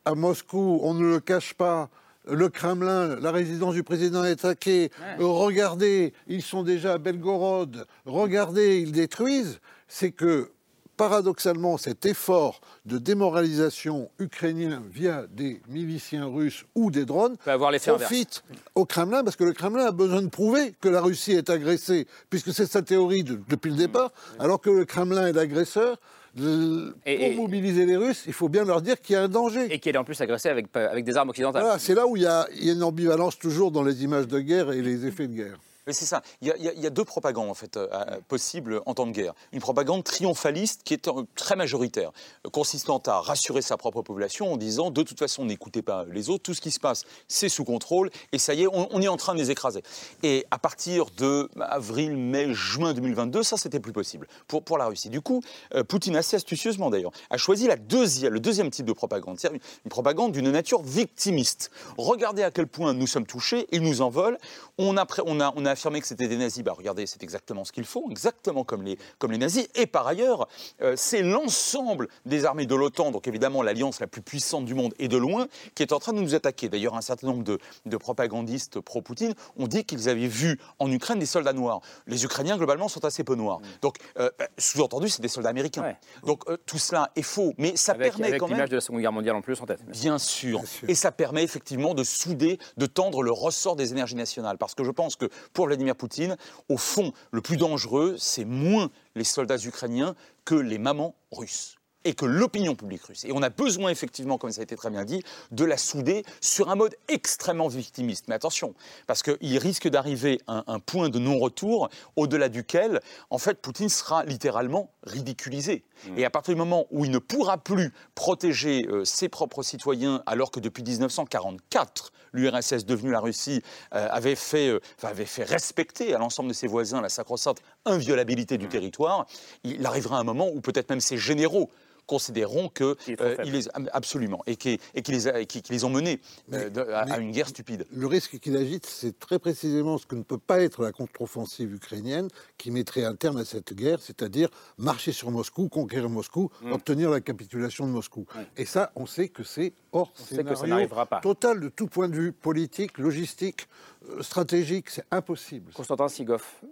[0.04, 1.88] à Moscou, on ne le cache pas,
[2.26, 8.80] le Kremlin, la résidence du président est attaquée, regardez, ils sont déjà à Belgorod, regardez,
[8.80, 10.50] ils détruisent, c'est que
[10.96, 18.84] paradoxalement, cet effort de démoralisation ukrainien via des miliciens russes ou des drones profite au
[18.84, 22.52] Kremlin, parce que le Kremlin a besoin de prouver que la Russie est agressée, puisque
[22.52, 25.98] c'est sa théorie depuis le départ, alors que le Kremlin est l'agresseur.
[26.34, 29.72] pour mobiliser les Russes, il faut bien leur dire qu'il y a un danger.
[29.72, 31.62] Et qu'elle est en plus agressée avec, avec des armes occidentales.
[31.62, 34.02] Voilà, c'est là où il y, a, il y a une ambivalence toujours dans les
[34.04, 35.58] images de guerre et les effets de guerre.
[35.86, 36.22] Mais c'est ça.
[36.40, 39.34] Il y, a, deux propagandes en fait euh, euh, possibles en temps de guerre.
[39.52, 42.12] Une propagande triomphaliste qui est euh, très majoritaire,
[42.52, 46.44] consistant à rassurer sa propre population en disant de toute façon n'écoutez pas les autres,
[46.44, 49.16] tout ce qui se passe c'est sous contrôle et ça y est, on, est en
[49.16, 49.82] train de les écraser.
[50.22, 54.86] Et à partir de avril, mai, juin 2022, ça c'était plus possible pour, pour la
[54.86, 55.08] Russie.
[55.08, 55.42] Du coup,
[55.88, 59.90] Poutine assez astucieusement d'ailleurs a choisi la deuxième, le deuxième type de propagande, c'est-à-dire une,
[59.90, 61.70] propagande d'une nature victimiste.
[61.98, 64.38] Regardez à quel point nous sommes touchés, ils nous en veulent.
[64.78, 67.64] On a, on a, on a affirmé que c'était des nazis, bah regardez, c'est exactement
[67.64, 69.68] ce qu'il faut, exactement comme les, comme les nazis.
[69.74, 70.48] Et par ailleurs,
[70.80, 74.94] euh, c'est l'ensemble des armées de l'OTAN, donc évidemment l'alliance la plus puissante du monde
[74.98, 76.68] et de loin, qui est en train de nous attaquer.
[76.68, 81.18] D'ailleurs, un certain nombre de, de propagandistes pro-Poutine ont dit qu'ils avaient vu en Ukraine
[81.18, 81.80] des soldats noirs.
[82.06, 83.60] Les Ukrainiens, globalement, sont assez peu noirs.
[83.60, 83.64] Mm.
[83.82, 85.94] Donc, euh, bah, sous-entendu, c'est des soldats américains.
[86.24, 87.52] Donc, euh, tout cela est faux.
[87.58, 88.56] Mais ça permet avec quand même.
[88.56, 89.84] l'image de la Seconde Guerre mondiale en plus en tête.
[89.88, 90.58] Bien sûr.
[90.58, 90.90] Bien sûr.
[90.90, 94.58] Et ça permet effectivement de souder, de tendre le ressort des énergies nationales.
[94.58, 96.36] Parce que je pense que pour Vladimir Poutine,
[96.68, 102.14] au fond, le plus dangereux, c'est moins les soldats ukrainiens que les mamans russes et
[102.14, 103.24] que l'opinion publique russe.
[103.24, 106.24] Et on a besoin effectivement, comme ça a été très bien dit, de la souder
[106.40, 108.26] sur un mode extrêmement victimiste.
[108.28, 108.74] Mais attention,
[109.06, 113.00] parce qu'il risque d'arriver un, un point de non-retour au-delà duquel,
[113.30, 115.84] en fait, Poutine sera littéralement ridiculisé.
[116.06, 116.18] Mmh.
[116.18, 120.22] Et à partir du moment où il ne pourra plus protéger euh, ses propres citoyens,
[120.26, 123.62] alors que depuis 1944, l'URSS, devenue la Russie,
[123.94, 128.58] euh, avait, fait, euh, avait fait respecter à l'ensemble de ses voisins la sacro-sainte inviolabilité
[128.58, 128.70] du mmh.
[128.70, 129.26] territoire,
[129.64, 131.70] il arrivera un moment où peut-être même ses généraux
[132.06, 136.20] considéreront que euh, les, absolument et qui, et qui les, qui, les, ont menés
[136.52, 137.86] à, une guerre stupide.
[137.92, 141.72] Le risque qu'il agite, c'est très précisément ce que ne peut pas être la contre-offensive
[141.74, 142.28] ukrainienne
[142.58, 144.48] qui mettrait un terme à cette guerre, c'est-à-dire
[144.78, 146.72] marcher sur Moscou, conquérir Moscou, mmh.
[146.72, 148.26] obtenir la capitulation de Moscou.
[148.56, 151.20] Et ça, on sait que c'est hors on scénario que ça n'arrivera pas.
[151.20, 153.68] total de tout point de vue politique, logistique.
[154.08, 155.72] Euh, stratégique, c'est impossible.
[155.72, 156.62] Constantin Sigoff.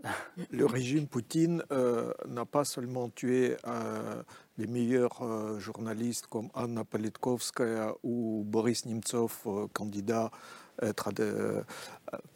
[0.50, 4.22] Le régime Poutine euh, n'a pas seulement tué euh,
[4.60, 5.22] les meilleurs
[5.58, 10.30] journalistes comme Anna Politkovskaya ou Boris Nemtsov, candidat
[10.82, 11.10] à être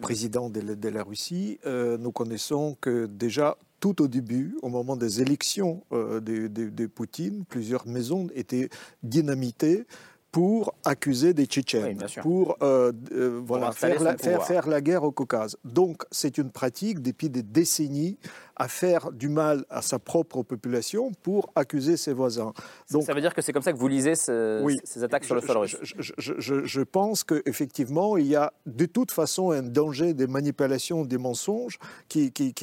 [0.01, 1.59] président de, la Russie.
[1.65, 7.87] nous connaissons que déjà tout au début, au moment des élections de, de Poutine, plusieurs
[7.87, 8.71] maisons étaient
[9.03, 9.87] dynamitées
[10.35, 15.13] pour accuser des Tchétchènes, pour, euh, euh, voilà, faire, la, faire, faire, la, guerre au
[15.13, 15.57] Caucase.
[15.63, 18.19] Donc c'est une pratique depuis des décennies
[18.57, 22.53] à faire du mal à sa propre population pour accuser ses voisins.
[22.91, 25.41] Donc, ça veut dire que c'est comme ça que vous lisez ces attaques sur le
[25.41, 30.27] sol russe je, je, pense qu'effectivement, il y a de toute façon un danger des
[30.27, 31.79] manipulations, des mensonges
[32.09, 32.55] qui, qui,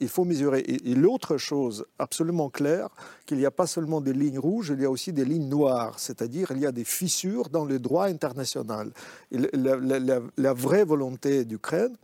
[0.00, 0.60] il faut mesurer.
[0.60, 2.88] Et, l'autre chose absolument claire,
[3.26, 5.98] qu'il n'y a pas seulement des lignes rouges, il y a aussi des lignes noires,
[5.98, 8.90] c'est-à-dire il y a des fissures dans le droit international.
[9.30, 11.96] la, la, la vraie volonté d'Ukraine,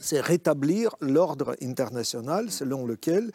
[0.00, 3.30] c'est rétablir l'ordre international selon lequel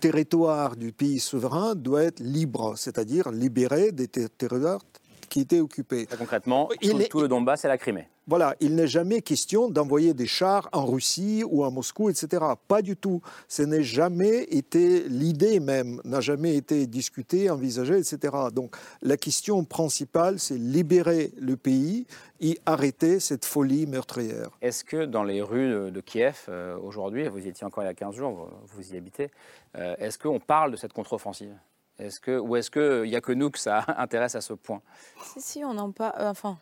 [0.00, 4.82] territoire du pays souverain doit être libre, c'est-à-dire libéré des territoires
[5.28, 6.06] qui étaient occupés.
[6.18, 6.68] concrètement,
[7.10, 8.08] tout, le Donbass et la Crimée.
[8.28, 12.44] Voilà, il n'est jamais question d'envoyer des chars en Russie ou à Moscou, etc.
[12.66, 13.22] Pas du tout.
[13.46, 18.34] Ce n'est jamais été, l'idée même n'a jamais été discutée, envisagée, etc.
[18.52, 22.06] Donc la question principale, c'est libérer le pays
[22.40, 24.50] et arrêter cette folie meurtrière.
[24.60, 27.90] Est-ce que dans les rues de Kiev, euh, aujourd'hui, vous y étiez encore il y
[27.90, 29.30] a 15 jours, vous y habitez,
[29.76, 31.54] euh, est-ce qu'on parle de cette contre-offensive?
[31.98, 34.82] Est-ce que, ou est-ce qu'il n'y a que nous que ça intéresse à ce point?
[35.22, 36.14] Si, si, on en parle.
[36.18, 36.58] Euh, enfin,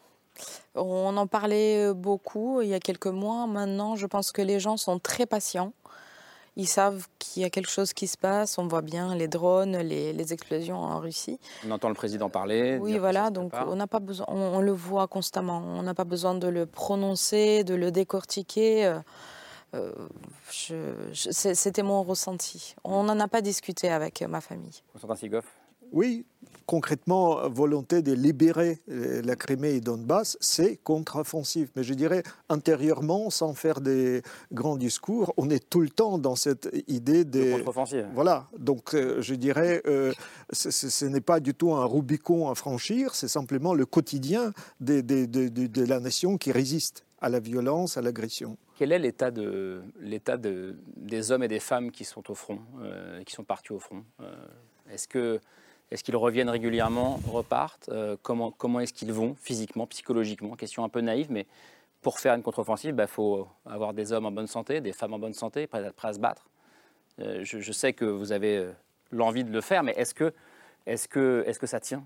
[0.74, 3.46] on en parlait euh, beaucoup il y a quelques mois.
[3.46, 5.72] Maintenant, je pense que les gens sont très patients.
[6.56, 8.58] Ils savent qu'il y a quelque chose qui se passe.
[8.58, 11.40] On voit bien les drones, les, explosions en Russie.
[11.66, 12.78] On entend le président parler.
[12.80, 13.30] Oui, voilà.
[13.30, 14.26] Donc on n'a pas besoin.
[14.28, 15.64] On, le voit constamment.
[15.66, 19.00] On n'a pas besoin de le prononcer, de le décortiquer.
[19.74, 19.92] Euh,
[21.12, 22.74] c'était mon ressenti.
[22.84, 24.82] On n'en a pas discuté avec ma famille.
[24.92, 25.44] Constantin Sigoff
[25.92, 26.26] Oui,
[26.66, 31.70] concrètement, volonté de libérer euh, la Crimée et Donbass, c'est contre-offensif.
[31.74, 34.22] Mais je dirais, intérieurement, sans faire des
[34.52, 37.52] grands discours, on est tout le temps dans cette idée de...
[37.56, 38.06] contre-offensive.
[38.14, 39.82] Voilà, donc euh, je dirais,
[40.52, 45.84] ce, n'est pas du tout un Rubicon à franchir, c'est simplement le quotidien de, de
[45.84, 48.56] la nation qui résiste à la violence, à l'agression.
[48.76, 52.58] Quel est l'état, de, l'état de, des hommes et des femmes qui sont au front,
[52.80, 54.34] euh, qui sont partis au front euh,
[54.90, 55.40] Est-ce que
[55.90, 60.56] est-ce qu'ils reviennent régulièrement, repartent euh, Comment, comment est-ce qu'ils vont physiquement, psychologiquement?
[60.56, 61.46] Question un peu naïve, mais
[62.00, 65.12] pour faire une contre-offensive, il bah, faut avoir des hommes en bonne santé, des femmes
[65.12, 66.48] en bonne santé, prêts à, se battre.
[67.18, 68.66] Je, sais que vous avez
[69.12, 70.32] l'envie de le faire, mais est-ce que,
[70.86, 72.02] est-ce que, est-ce que ça tient?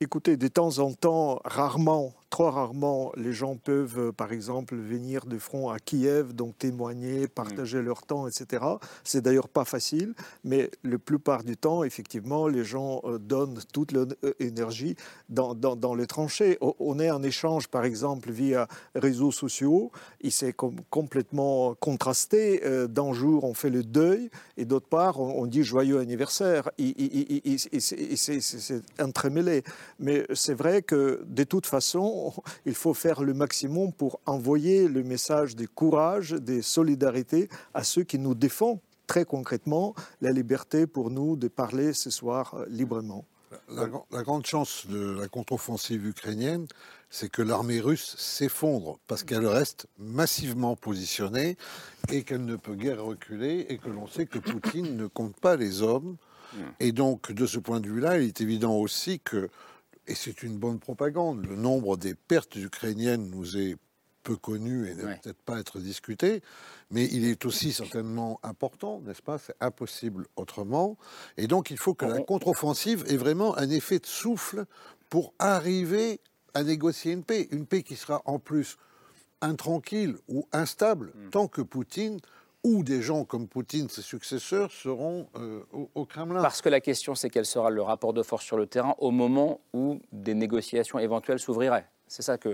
[0.00, 5.26] Écoutez, de temps en temps, rarement, trop rarement, les gens peuvent, euh, par exemple, venir
[5.26, 8.64] de front à Kiev, donc témoigner, partager leur temps, etc.
[9.02, 10.14] C'est d'ailleurs pas facile,
[10.44, 14.94] mais la plupart du temps, effectivement, les gens euh, donnent toute leur euh, énergie
[15.28, 16.56] dans, dans, les tranchées.
[16.60, 20.54] On est en échange, par exemple, via réseaux sociaux, et c'est
[20.88, 22.62] complètement contrasté.
[22.88, 26.70] D'un jour, on fait le deuil, et d'autre part, on, dit joyeux anniversaire.
[26.78, 29.64] Et, c'est entremêlé.
[29.98, 32.19] Mais c'est vrai que, de toute façon,
[32.66, 38.04] il faut faire le maximum pour envoyer le message de courage, de solidarité à ceux
[38.04, 43.24] qui nous défendent très concrètement la liberté pour nous de parler ce soir euh, librement.
[43.68, 46.66] La, grande chance de la contre-offensive ukrainienne,
[47.08, 51.56] c'est que l'armée russe s'effondre parce qu'elle reste massivement positionnée
[52.12, 55.56] et qu'elle ne peut guère reculer et que l'on sait que Poutine ne compte pas
[55.56, 56.16] les hommes.
[56.54, 56.62] Hmm.
[56.78, 59.50] Et donc, de ce point de vue-là, il est évident aussi que
[60.10, 61.46] et c'est une bonne propagande.
[61.46, 63.76] Le nombre des pertes ukrainiennes nous est
[64.22, 66.42] peu connu et ne peut peut-être pas être discuté,
[66.90, 69.38] mais il est aussi certainement important, n'est-ce pas?
[69.38, 70.98] C'est impossible autrement.
[71.38, 74.66] Et donc il faut que la contre-offensive ait vraiment un effet de souffle
[75.08, 76.20] pour arriver
[76.52, 77.48] à négocier une paix.
[77.50, 78.76] Une paix qui sera en plus
[79.40, 81.30] intranquille ou instable hmm.
[81.30, 82.20] tant que Poutine
[82.64, 85.60] ou des gens comme Poutine, ses successeurs, seront euh,
[85.94, 86.42] au, Kremlin.
[86.42, 89.10] Parce que la question, c'est quel sera le rapport de force sur le terrain au
[89.10, 91.86] moment où des négociations éventuelles s'ouvriraient.
[92.06, 92.50] C'est ça qu'il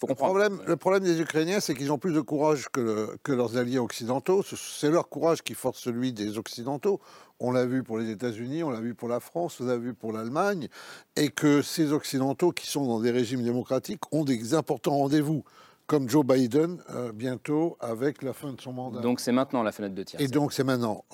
[0.00, 0.34] faut comprendre.
[0.34, 3.56] Le problème, le problème, des Ukrainiens, c'est qu'ils ont plus de courage que, que leurs
[3.56, 4.42] alliés occidentaux.
[4.42, 7.00] C'est leur courage qui force celui des Occidentaux.
[7.38, 9.94] On l'a vu pour les États-Unis, on l'a vu pour la France, on l'a vu
[9.94, 10.66] pour l'Allemagne,
[11.14, 15.44] et que ces Occidentaux qui sont dans des régimes démocratiques ont des importants rendez-vous
[15.90, 19.00] comme Joe Biden euh, bientôt avec la fin de son mandat.
[19.00, 20.20] Donc c'est maintenant la fenêtre de tir.
[20.20, 21.04] Et donc c'est maintenant.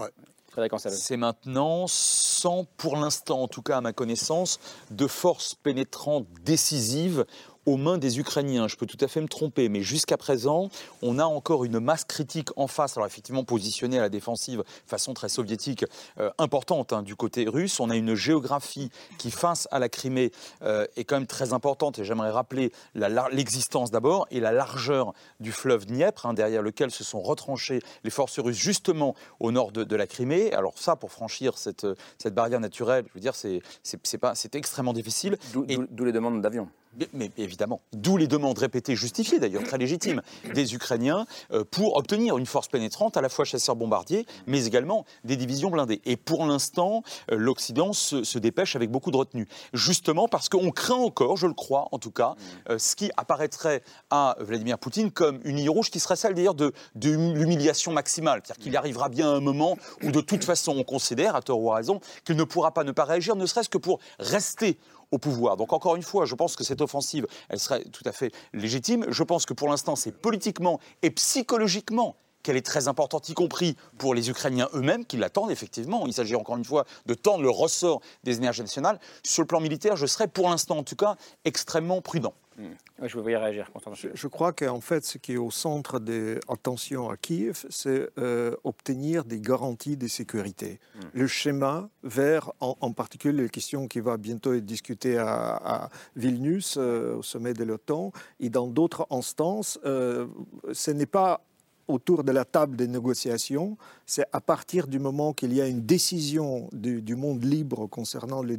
[0.79, 4.59] C'est maintenant, sans pour l'instant, en tout cas à ma connaissance,
[4.91, 7.25] de force pénétrante décisive
[7.67, 8.69] aux mains des Ukrainiens.
[8.69, 10.71] Je peux tout à fait me tromper, mais jusqu'à présent,
[11.03, 12.97] on a encore une masse critique en face.
[12.97, 15.85] Alors effectivement, positionnée à la défensive, façon très soviétique,
[16.19, 17.81] euh, importante hein, du côté russe.
[17.81, 20.31] On a une géographie qui, face à la Crimée,
[20.63, 21.99] euh, est quand même très importante.
[21.99, 27.05] Et j'aimerais rappeler l'existence d'abord et la largeur du fleuve Dniepr, hein, derrière lequel se
[27.05, 30.53] sont retranchées les forces russes justement au nord de, la Crimée.
[30.53, 31.87] Alors ça, pour franchir cette,
[32.19, 35.39] cette barrière naturelle, je veux dire, c'est extrêmement difficile.
[35.53, 36.69] D'où les demandes d'avions.
[37.13, 40.23] Mais évidemment, d'où les demandes répétées, justifiées d'ailleurs, très légitimes,
[40.55, 45.37] des Ukrainiens euh, pour obtenir une force pénétrante, à la fois chasseurs-bombardiers, mais également des
[45.37, 46.01] divisions blindées.
[46.05, 49.49] Et pour l'instant, euh, l'Occident se, dépêche avec beaucoup de retenue.
[49.73, 52.35] Justement parce qu'on craint encore, je le crois en tout cas,
[52.69, 56.55] euh, ce qui apparaîtrait à Vladimir Poutine comme une ligne rouge qui serait celle d'ailleurs
[56.55, 58.43] de, l'humiliation maximale.
[58.45, 61.73] C'est-à-dire qu'il arrivera bien un moment où de toute façon on considère, à tort ou
[61.73, 64.79] à raison, qu'il ne pourra pas ne pas réagir, ne serait-ce que pour rester
[65.13, 65.57] au.
[65.57, 69.07] Donc encore une fois, je pense que cette offensive, elle serait tout à fait légitime.
[69.09, 72.17] Je pense que pour l'instant, c'est politiquement et psychologiquement
[72.47, 76.07] qu'elle est très importante, y compris pour les Ukrainiens eux-mêmes qui l'attendent effectivement.
[76.07, 79.01] Il s'agit encore une fois de tendre le ressort des énergies nationales.
[79.25, 82.35] Sur le plan militaire, je serais pour l'instant en tout cas extrêmement prudent.
[82.57, 82.73] Hmm.
[83.03, 83.71] je voulais réagir.
[83.95, 88.09] Je, je, crois qu'en fait, ce qui est au centre des attentions à Kiev, c'est
[88.19, 90.81] euh, obtenir des garanties de sécurité.
[90.95, 91.01] Hmm.
[91.13, 97.17] Le schéma vers, en, particulier, les questions qui va bientôt être discutées à, Vilnius, euh,
[97.17, 100.27] au sommet de l'OTAN, et dans d'autres instances, euh,
[100.73, 101.43] ce n'est pas
[101.89, 103.77] autour de la table des négociations,
[104.07, 108.59] c'est à partir du moment qu'il y a une décision du, monde libre concernant les,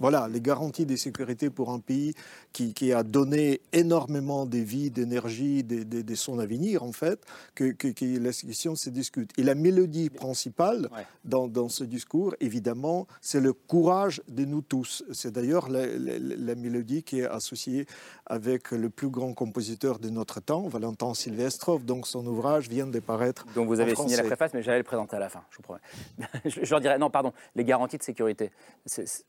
[0.00, 2.14] voilà, les garanties de sécurité pour un pays
[2.52, 7.20] qui, qui a donné énormément de vie, d'énergie, de, de, son avenir, en fait,
[7.54, 9.30] que, que, que, la question se discute.
[9.38, 10.88] Et la mélodie principale
[11.24, 15.04] dans, dans, ce discours, évidemment, c'est le courage de nous tous.
[15.12, 17.86] C'est d'ailleurs la, la, mélodie qui est associée
[18.24, 21.84] avec le plus grand compositeur de notre temps, Valentin Sylvestrov.
[21.90, 23.44] Donc son ouvrage vient de paraître.
[23.56, 25.62] Donc vous avez signé la préface, mais j'allais le présenter à la fin, je vous
[25.64, 25.80] promets.
[26.44, 28.52] je, je leur dirais, non, pardon, les garanties de sécurité.
[28.86, 29.24] C'est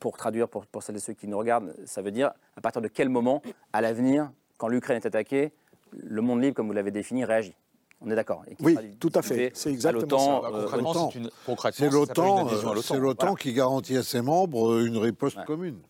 [0.00, 2.80] pour traduire pour, pour, celles et ceux qui nous regardent, ça veut dire à partir
[2.80, 3.42] de quel moment,
[3.74, 5.52] à l'avenir, quand l'Ukraine est attaquée,
[5.92, 7.54] le monde libre, comme vous l'avez défini, réagit.
[8.00, 8.44] On est d'accord.
[8.60, 9.50] Oui, tout à fait.
[9.52, 10.42] C'est exactement
[10.94, 11.70] ça.
[11.72, 15.80] C'est l'OTAN qui garantit à ses membres une riposte commune.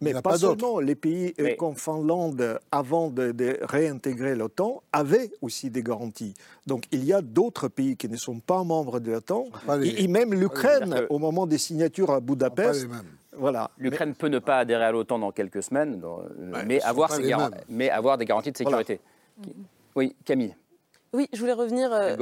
[0.00, 5.70] Mais pas, pas seulement, les pays euh, comme Finlande, avant de, réintégrer l'OTAN, avaient aussi
[5.70, 6.34] des garanties.
[6.66, 9.46] Donc il y a d'autres pays qui ne sont pas membres de l'OTAN,
[9.82, 12.88] et, même l'Ukraine, au moment des signatures à Budapest.
[13.38, 13.70] Voilà.
[13.76, 16.00] L'Ukraine peut ne pas adhérer à l'OTAN dans quelques semaines,
[16.66, 17.10] mais, avoir
[17.68, 19.00] mais avoir des garanties de sécurité.
[19.94, 20.54] Oui, Camille.
[21.16, 22.14] Oui, je voulais revenir euh,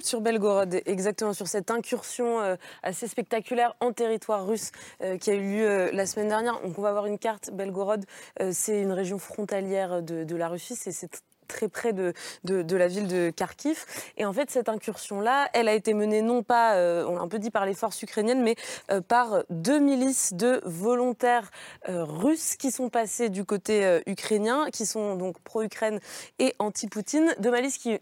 [0.00, 4.70] sur Belgorod, exactement, sur cette incursion euh, assez spectaculaire en territoire russe
[5.00, 6.60] euh, qui a eu lieu la semaine dernière.
[6.60, 7.50] Donc on va avoir une carte.
[7.54, 8.04] Belgorod,
[8.50, 10.76] c'est une région frontalière de, de la Russie.
[10.76, 12.12] C'est très près de,
[12.44, 13.84] de, la ville de Kharkiv.
[14.16, 17.28] Et en fait, cette incursion-là, elle a été menée non pas, euh, on l'a un
[17.28, 18.56] peu dit, par les forces ukrainiennes, mais
[18.90, 21.50] euh, par deux milices de volontaires
[21.88, 26.00] euh, russes qui sont passés du côté ukrainien, qui sont donc pro-Ukraine
[26.38, 27.34] et anti-Poutine.
[27.38, 27.52] Deux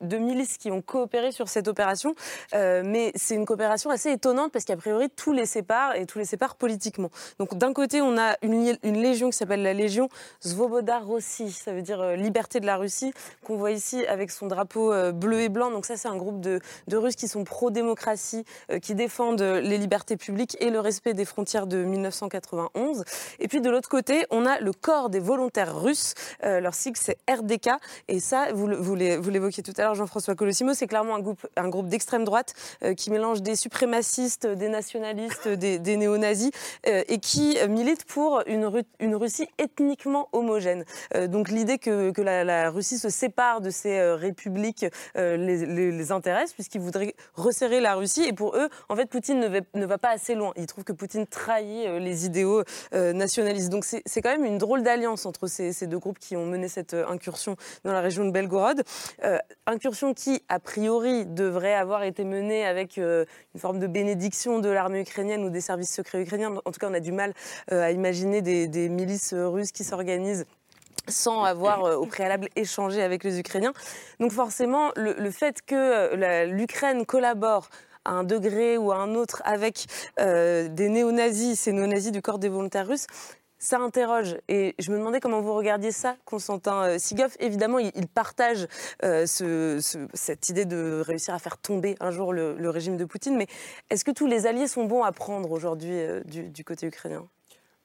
[0.01, 2.15] deux milices qui ont coopéré sur cette opération.
[2.53, 6.25] mais c'est une coopération assez étonnante parce qu'a priori, tout les sépare et tout les
[6.25, 7.11] sépare politiquement.
[7.39, 10.09] Donc d'un côté, on a une, une légion qui s'appelle la Légion
[10.41, 13.13] Svoboda Rossi, ça veut dire liberté de la Russie,
[13.45, 15.71] qu'on voit ici avec son drapeau euh, bleu et blanc.
[15.71, 16.61] Donc ça, c'est un groupe de,
[16.93, 21.67] Russes qui sont pro-démocratie, euh, qui défendent les libertés publiques et le respect des frontières
[21.67, 23.05] de 1991.
[23.41, 26.15] Et puis de l'autre côté, on a le corps des volontaires russes.
[26.45, 27.71] Euh, leur sigle, c'est RDK.
[28.09, 31.89] Et ça, vous, l'évoquiez tout à l'heure, Jean-François Colossimo, c'est clairement un groupe, un groupe
[31.89, 32.55] d'extrême droite
[32.97, 36.51] qui mélange des suprémacistes, des nationalistes, des, des néo-nazis
[36.85, 38.71] et qui milite pour une,
[39.01, 40.85] une Russie ethniquement homogène.
[41.29, 44.85] donc l'idée que, que la, la Russie se sépare de ces euh, républiques
[45.17, 46.07] euh, les, les,
[46.55, 48.25] puisqu'ils voudraient resserrer la Russie.
[48.25, 50.53] Et pour eux, en fait, Poutine ne va, pas assez loin.
[50.57, 53.71] Ils trouvent que Poutine trahit euh, les idéaux nationalistes.
[53.71, 56.95] Donc c'est quand même une drôle d'alliance entre ces, deux groupes qui ont mené cette
[56.95, 58.83] incursion dans la région de Belgorod.
[59.67, 63.27] incursion qui, a priori, devrait avoir été menée avec une
[63.59, 66.55] forme de bénédiction de l'armée ukrainienne ou des services secrets ukrainiens.
[66.65, 67.35] En tout cas, on a du mal
[67.71, 70.47] à imaginer des milices russes qui s'organisent
[71.09, 73.73] sans avoir euh, au préalable échangé avec les Ukrainiens.
[74.21, 77.69] Donc forcément, le, fait que euh, l'Ukraine collabore
[78.05, 79.87] à un degré ou à un autre avec
[80.21, 83.07] euh, des néo-nazis, ces néo-nazis du corps des volontaires russes,
[83.59, 84.37] ça interroge.
[84.49, 87.37] Et je me demandais comment vous regardiez ça, Constantin Sigov.
[87.39, 88.67] Évidemment, il, partage
[89.01, 93.37] cette idée de réussir à faire tomber un jour le, régime de Poutine.
[93.37, 93.47] Mais
[93.89, 97.25] est-ce que tous les alliés sont bons à prendre aujourd'hui du côté ukrainien?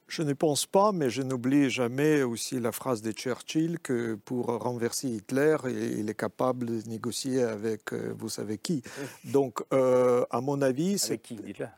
[0.08, 4.46] Je ne pense pas, mais je n'oublie jamais aussi la phrase de Churchill que pour
[4.46, 8.82] renverser Hitler, il est capable de négocier avec euh, vous savez qui.
[9.24, 11.68] Donc, euh, à mon avis, c'est qui Hitler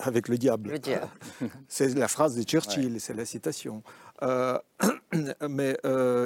[0.00, 0.70] avec le diable.
[0.72, 1.06] Le diable.
[1.68, 3.84] c'est la phrase de Churchill, c'est la citation.
[4.22, 4.58] Euh,
[5.48, 5.76] mais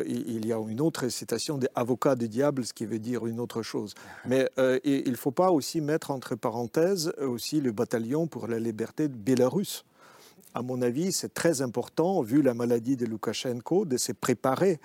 [0.06, 3.38] il y a une autre citation des avocats du diable, ce qui veut dire une
[3.40, 3.92] autre chose.
[4.24, 4.48] Mais
[4.84, 9.16] il ne faut pas aussi mettre entre parenthèses aussi le bataillon pour la liberté de
[9.16, 9.84] Bélarus
[10.54, 14.80] à mon avis, c'est très important, vu la maladie de Loukachenko, de se préparer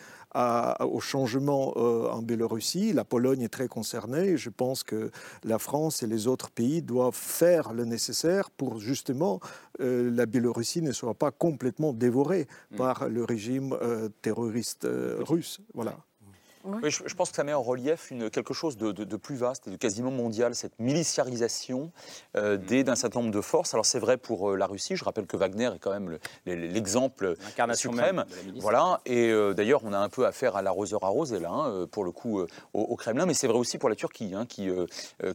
[0.81, 2.93] au changement euh, en Biélorussie.
[2.93, 4.37] La Pologne est très concernée.
[4.37, 5.09] Je pense que
[5.43, 9.39] la France et les autres pays doivent faire le nécessaire pour justement
[9.79, 12.75] euh, la Biélorussie ne soit pas complètement dévorée mm.
[12.75, 14.87] par le régime euh, terroriste
[15.19, 15.59] russe.
[15.73, 15.97] Voilà
[16.83, 19.75] je, pense que ça met en relief une, quelque chose de, plus vaste et de
[19.75, 21.91] quasiment mondial, cette miliciarisation
[22.35, 22.83] euh, mm.
[22.83, 23.73] d'un certain nombre de forces.
[23.73, 27.35] Alors c'est vrai pour euh, la Russie, je rappelle que Wagner est quand même l'exemple
[27.73, 28.25] suprême.
[28.57, 32.03] Voilà, et euh, d'ailleurs on a un peu affaire à l'arroseur arrosé là, hein, pour
[32.03, 34.69] le coup au, Kremlin, mais c'est vrai aussi pour la Turquie, hein, qui,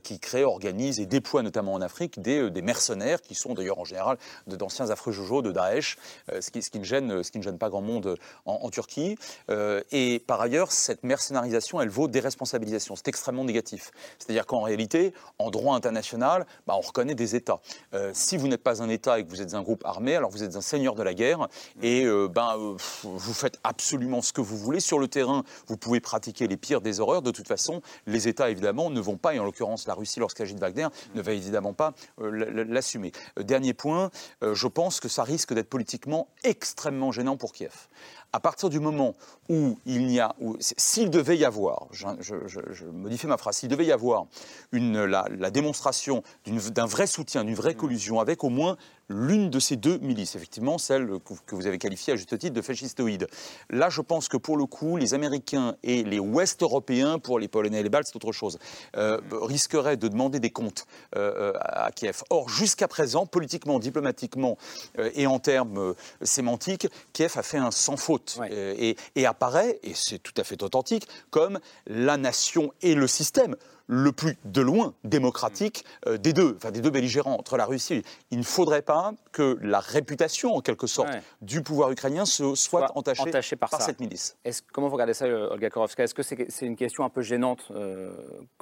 [0.03, 3.85] qui crée, organise et déploie notamment en Afrique des, des mercenaires qui sont d'ailleurs en
[3.85, 5.97] général d'anciens affreux jojo de Daesh,
[6.41, 8.71] ce qui, ce, qui ne gêne, ce qui ne gêne pas grand monde en, en
[8.71, 9.17] Turquie.
[9.49, 12.97] et par ailleurs, cette mercenaire scénarisation, elle vaut déresponsabilisation.
[12.97, 13.91] C'est extrêmement négatif.
[14.19, 17.61] C'est-à-dire qu'en réalité, en droit international, bah, on reconnaît des États.
[17.95, 20.31] Euh, si vous n'êtes pas un État et que vous êtes un groupe armé, alors
[20.31, 21.49] vous êtes un seigneur de la guerre
[21.81, 24.81] et euh, ben, euh, vous faites absolument ce que vous voulez.
[24.81, 27.23] Sur le terrain, vous pouvez pratiquer les pires des horreurs.
[27.23, 30.45] De toute façon, les États, évidemment, ne vont pas, et en l'occurrence la Russie, lorsqu'il
[30.45, 33.13] s'agit de Wagner, ne va évidemment pas l'assumer.
[33.39, 34.11] Dernier point,
[34.43, 37.89] je pense que ça risque d'être politiquement extrêmement gênant pour Kiev
[38.33, 39.15] à partir du moment
[39.49, 43.93] où il n'y a, s'il devait y avoir, je, modifie ma phrase, s'il devait y
[43.93, 44.27] avoir
[44.73, 48.77] une, la, la démonstration d'un vrai soutien, d'une vraie collusion avec au moins
[49.13, 51.09] l'une de ces deux milices, effectivement celle
[51.47, 53.27] que vous avez qualifiée à juste titre de fascistoïde.
[53.71, 57.49] Là, je pense que pour le coup, les Américains et les Ouest européens, pour les
[57.49, 58.59] Polonais et les Baltes, c'est autre chose,
[58.97, 60.87] euh, risqueraient de demander des comptes
[61.17, 62.23] euh, à Kiev.
[62.31, 64.57] Or, jusqu'à présent, politiquement, diplomatiquement
[64.99, 69.93] euh, et en termes sémantiques, Kiev a fait un sans faute et, et apparaît, et
[69.95, 73.57] c'est tout à fait authentique, comme la nation et le système
[73.87, 78.03] le plus de loin démocratique euh, des deux, enfin des deux belligérants entre la Russie.
[78.31, 81.11] Il ne faudrait pas que la réputation, en quelque sorte,
[81.41, 84.37] du pouvoir ukrainien se soit, entachée, par, cette milice.
[84.45, 86.05] Est comment vous regardez ça, Olga Korovska?
[86.05, 88.13] Est-ce que c'est une question un peu gênante euh,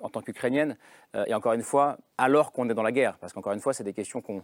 [0.03, 0.77] en tant qu'Ukrainienne
[1.15, 3.73] euh, Et encore une fois, alors qu'on est dans la guerre, parce qu'encore une fois,
[3.73, 4.41] c'est des questions qu'on euh,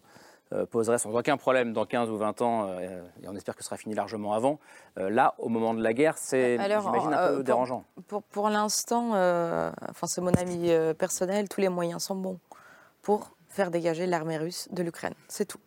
[0.71, 3.67] poserait sans aucun problème dans 15 ou 20 ans, euh, et on espère que ce
[3.67, 4.59] sera fini largement avant.
[4.99, 7.85] Euh, là, au moment de la guerre, c'est, j'imagine, un peu dérangeant.
[8.07, 12.39] Pour, pour l'instant, enfin, c'est mon ami personnel, tous les moyens sont bons
[13.03, 15.15] pour faire dégager l'armée russe de l'Ukraine.
[15.29, 15.61] C'est tout.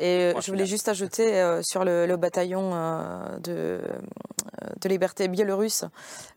[0.00, 2.70] Et je voulais juste ajouter sur le, bataillon
[3.42, 3.80] de,
[4.80, 5.84] de liberté biélorusse.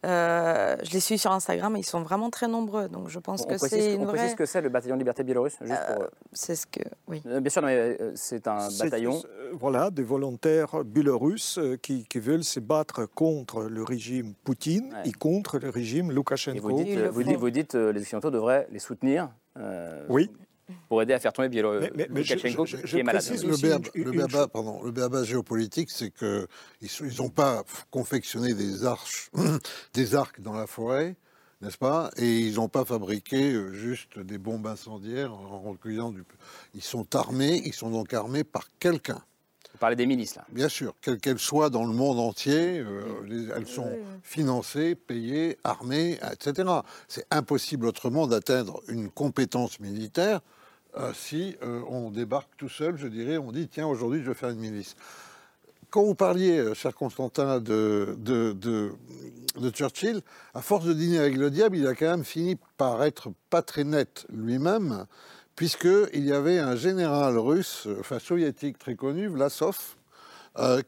[0.06, 2.88] Euh, je les suis sur Instagram et ils sont vraiment très nombreux.
[2.90, 4.30] Donc je pense que c'est une on vraie...
[4.30, 6.82] ce que c'est le bataillon de liberté biélorusse euh, C'est ce que...
[7.08, 7.22] Oui.
[7.26, 9.22] Euh, bien sûr, mais c'est un bataillon...
[9.54, 15.60] Voilà, des volontaires biélorusses qui, qui, veulent se battre contre le régime Poutine et contre
[15.60, 16.60] le régime Loukachenko.
[16.60, 19.30] vous dites, vous dites, vous dites les Occidentaux devraient les soutenir
[20.10, 20.30] Oui
[20.88, 23.24] pour aider à faire tomber Loukachenko, qui est malade.
[23.96, 29.32] Le béaba, pardon, le géopolitique, c'est qu'ils n'ont pas confectionné des, arches,
[29.94, 31.16] des arcs dans la forêt,
[31.62, 32.12] n'est-ce pas?
[32.18, 36.24] Et ils n'ont pas fabriqué euh, juste des bombes incendiaires en recueillant du...
[36.76, 39.22] Ils sont armés, ils sont donc armés par quelqu'un.
[39.74, 43.54] Vous parlez des milices, là Bien sûr, quelles qu'elles soient dans le monde entier, euh,
[43.56, 43.90] elles sont
[44.22, 46.70] financées, payées, armées, etc.
[47.08, 50.42] C'est impossible autrement d'atteindre une compétence militaire
[50.98, 54.36] euh, si euh, on débarque tout seul, je dirais, on dit tiens, aujourd'hui, je vais
[54.36, 54.96] faire une milice.
[55.90, 60.22] Quand vous parliez, euh, cher Constantin, de, de, de, Churchill,
[60.54, 63.64] à force de dîner avec le diable, il a quand même fini par être pas
[63.64, 65.06] très net lui-même,
[65.56, 69.96] puisqu'il y avait un général russe, enfin soviétique très connu, Vlasov,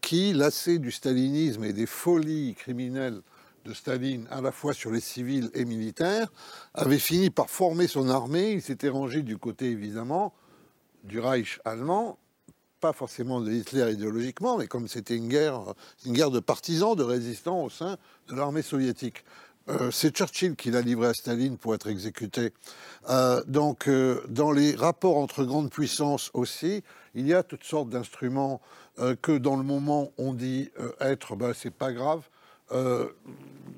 [0.02, 3.22] qui, lassé du stalinisme et des folies criminelles
[3.66, 6.32] de Staline, à la fois sur les civils et militaires,
[6.74, 8.52] avait fini par former son armée.
[8.52, 10.34] Il s'était rangé du côté, évidemment,
[11.04, 12.18] du Reich allemand,
[12.80, 15.74] pas forcément de Hitler idéologiquement, mais comme c'était une guerre,
[16.06, 17.98] une guerre de partisans, de résistants au sein
[18.28, 19.24] de l'armée soviétique.
[19.68, 22.54] Euh, c'est Churchill qui l'a livré à Staline pour être exécuté.
[23.10, 26.84] Euh, donc, euh, dans les rapports entre grandes puissances aussi,
[27.16, 28.62] il y a toutes sortes d'instruments
[29.22, 30.70] que, dans le moment, on dit
[31.02, 32.22] être, ben, c'est pas grave.
[32.72, 33.10] Euh,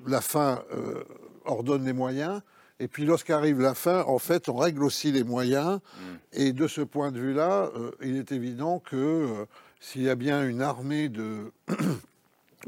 [0.06, 1.04] la fin euh,
[1.44, 2.42] ordonne les moyens.
[2.80, 5.80] Et puis lorsqu'arrive la fin, en fait, on règle aussi les moyens.
[5.80, 6.04] Mm.
[6.34, 9.46] Et de ce point de vue-là, euh, il est évident que
[9.82, 11.52] s'il y a bien une armée de,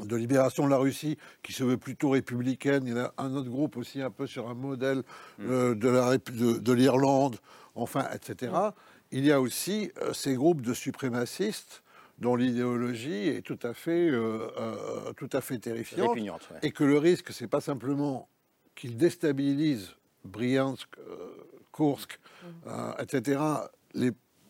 [0.00, 3.48] de libération de la Russie qui se veut plutôt républicaine, il y a un autre
[3.48, 5.02] groupe aussi un peu sur un modèle
[5.38, 5.74] mm.
[5.74, 7.36] de l'Irlande,
[7.74, 8.52] enfin, etc.
[8.52, 8.70] Mm.
[9.12, 11.82] Il y a aussi ces groupes de suprémacistes
[12.20, 16.16] dont l'idéologie est tout à fait, euh, euh, tout à fait terrifiante.
[16.62, 18.28] Et que le risque, c'est pas simplement
[18.74, 19.94] qu'il déstabilise
[20.24, 21.16] Bryansk, euh,
[21.72, 22.94] Kursk, mhm.
[22.98, 23.40] etc.,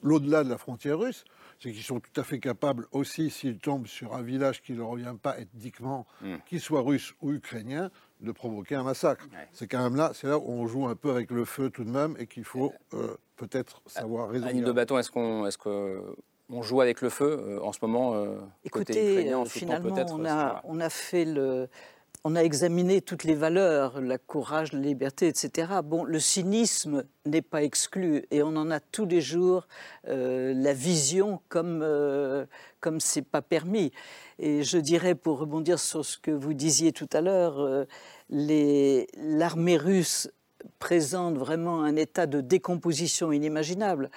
[0.02, 1.24] l'au-delà de la frontière russe,
[1.60, 4.78] c'est qu'ils sont tout à fait capables aussi, s'ils tombent sur un village qui ne
[4.78, 6.36] leur revient pas ethniquement, hmm.
[6.46, 7.90] qu'il soit russe ou ukrainien,
[8.20, 9.26] de provoquer un massacre.
[9.52, 11.84] C'est quand même là, c'est là où on joue un peu avec le feu tout
[11.84, 14.50] de même et qu'il faut euh, peut-être savoir raisonner.
[14.50, 16.02] Annie de Bâton, est-ce qu'on est que
[16.50, 20.80] on joue avec le feu euh, en ce moment euh, Écoutez, finalement, on a, on
[20.80, 21.68] a fait le,
[22.22, 25.72] on a examiné toutes les valeurs, la courage, la liberté, etc.
[25.82, 29.66] Bon, le cynisme n'est pas exclu et on en a tous les jours
[30.06, 32.44] euh, la vision comme euh,
[32.80, 33.92] comme c'est pas permis.
[34.38, 37.84] Et je dirais, pour rebondir sur ce que vous disiez tout à l'heure, euh,
[38.28, 40.30] l'armée russe
[40.78, 44.10] présente vraiment un état de décomposition inimaginable.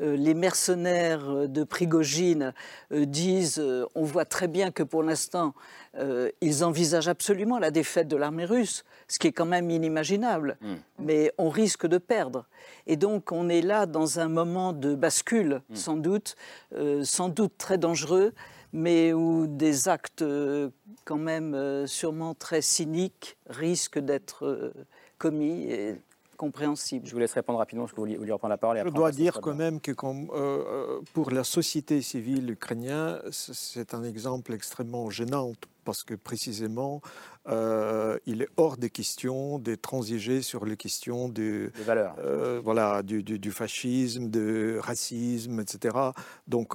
[0.00, 2.52] Euh, les mercenaires de Prigogine
[2.92, 5.54] euh, disent, euh, on voit très bien que pour l'instant,
[6.40, 10.74] ils envisagent absolument la défaite de l'armée russe, ce qui est quand même inimaginable, hmm.
[11.00, 12.46] mais on risque de perdre.
[12.86, 15.74] Et donc on est là dans un moment de bascule, hmm.
[15.74, 16.36] sans doute,
[17.02, 18.32] sans doute très dangereux,
[18.72, 20.24] mais où des actes
[21.04, 24.72] quand même sûrement très cyniques risquent d'être
[25.20, 25.96] commis et
[26.40, 27.06] compréhensible.
[27.06, 28.80] Je vous laisse répondre rapidement parce que vous vouliez reprendre la parole.
[28.82, 34.02] Je dois dire quand même que euh, euh, pour la société civile ukrainienne, c'est un
[34.02, 35.52] exemple extrêmement gênant
[35.84, 37.02] parce que précisément,
[37.48, 42.14] euh, il est hors des questions de transiger sur les questions de, valeurs.
[42.62, 45.94] voilà, du, du, fascisme, du racisme, etc.
[46.46, 46.74] Donc,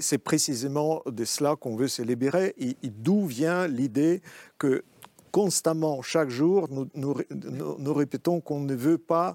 [0.00, 2.54] c'est précisément de cela qu'on veut se libérer.
[2.58, 4.20] et d'où vient l'idée
[4.58, 4.84] que
[5.30, 9.34] constamment, chaque jour, nous, nous, répétons qu'on ne veut pas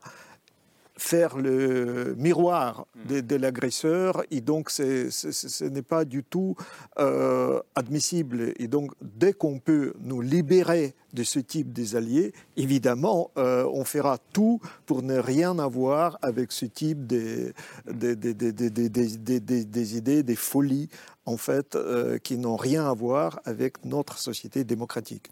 [0.97, 3.21] faire le miroir hmm.
[3.21, 6.55] de, l'agresseur et donc ce n'est pas du tout
[6.99, 8.53] euh, admissible.
[8.59, 13.83] Et donc dès qu'on peut nous libérer de ce type des alliés, évidemment, euh, on
[13.83, 17.53] fera tout pour ne rien avoir avec ce type des,
[17.85, 20.89] des, des, idées, des folies,
[21.25, 25.31] en fait, euh, qui n'ont rien à voir avec notre société démocratique.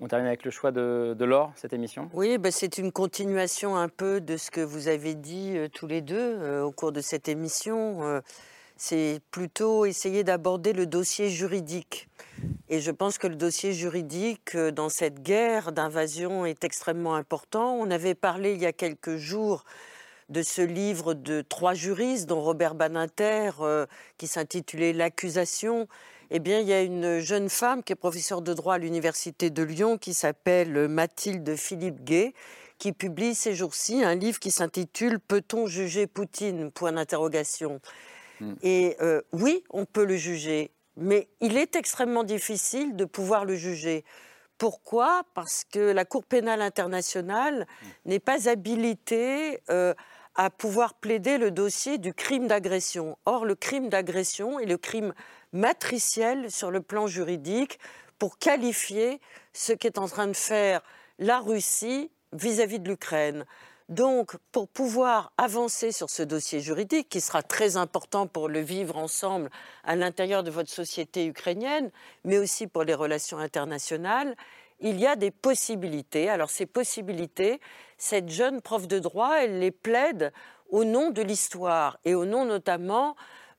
[0.00, 2.10] On termine avec le choix de, de Laure, cette émission.
[2.14, 5.86] Oui, ben c'est une continuation un peu de ce que vous avez dit euh, tous
[5.86, 8.02] les deux euh, au cours de cette émission.
[8.02, 8.20] Euh,
[8.76, 12.08] c'est plutôt essayer d'aborder le dossier juridique.
[12.68, 17.76] Et je pense que le dossier juridique dans cette guerre d'invasion est extrêmement important.
[17.76, 19.64] On avait parlé il y a quelques jours
[20.28, 23.50] de ce livre de trois juristes, dont Robert Baninter,
[24.18, 25.86] qui s'intitulait L'accusation,
[26.36, 29.50] eh bien, il y a une jeune femme qui est professeure de droit à l'Université
[29.50, 32.34] de Lyon qui s'appelle Mathilde Philippe Gay
[32.78, 36.72] qui publie ces jours-ci un livre qui s'intitule Peut-on juger Poutine?
[36.72, 37.80] Point d'interrogation.
[38.40, 38.54] Hmm.
[38.62, 43.54] Et euh, oui, on peut le juger, mais il est extrêmement difficile de pouvoir le
[43.54, 44.04] juger.
[44.58, 45.22] Pourquoi?
[45.34, 47.86] Parce que la Cour pénale internationale hmm.
[48.06, 49.94] n'est pas habilitée euh,
[50.34, 53.16] à pouvoir plaider le dossier du crime d'agression.
[53.24, 55.14] Or, le crime d'agression est le crime
[55.54, 57.78] matricielle sur le plan juridique
[58.18, 59.20] pour qualifier
[59.54, 60.82] ce qu'est en train de faire
[61.18, 63.46] la Russie vis-à-vis de l'Ukraine.
[63.88, 68.96] Donc, pour pouvoir avancer sur ce dossier juridique, qui sera très important pour le vivre
[68.96, 69.50] ensemble
[69.84, 71.90] à l'intérieur de votre société ukrainienne,
[72.24, 74.34] mais aussi pour les relations internationales,
[74.80, 76.30] il y a des possibilités.
[76.30, 77.60] Alors, ces possibilités,
[77.98, 80.32] cette jeune prof de droit, elle les plaide
[80.70, 83.16] au nom de l'histoire et au nom notamment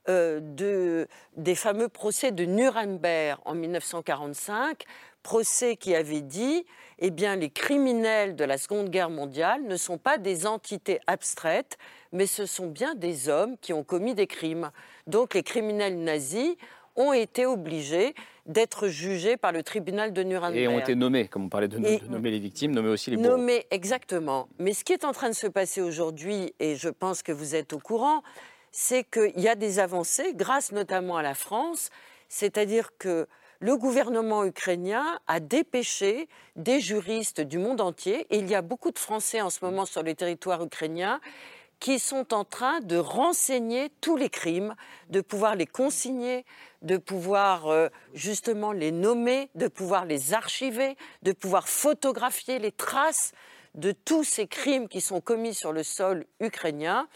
[0.08, 4.84] euh, de, des fameux procès de Nuremberg en 1945,
[5.22, 6.64] procès qui avait dit
[6.98, 11.76] eh bien, les criminels de la Seconde Guerre mondiale ne sont pas des entités abstraites,
[12.12, 14.70] mais ce sont bien des hommes qui ont commis des crimes.
[15.06, 16.56] Donc les criminels nazis
[16.96, 18.14] ont été obligés
[18.46, 20.56] d'être jugés par le tribunal de Nuremberg.
[20.56, 21.78] Et ont été nommés, comme on parlait de,
[22.08, 23.36] nommer les victimes, nommer aussi les bourreaux.
[23.36, 24.48] Nommés, exactement.
[24.58, 27.54] Mais ce qui est en train de se passer aujourd'hui, et je pense que vous
[27.54, 28.22] êtes au courant,
[28.78, 31.88] c'est qu'il y a des avancées, grâce notamment à la France,
[32.28, 33.26] c'est-à-dire que
[33.58, 38.90] le gouvernement ukrainien a dépêché des juristes du monde entier, et il y a beaucoup
[38.90, 41.22] de Français en ce moment sur le territoire ukrainien
[41.80, 44.74] qui sont en train de renseigner tous les crimes,
[45.08, 46.44] de pouvoir les consigner,
[46.82, 53.32] de pouvoir euh, justement les nommer, de pouvoir les archiver, de pouvoir photographier les traces
[53.74, 57.08] de tous ces crimes qui sont commis sur le sol ukrainien.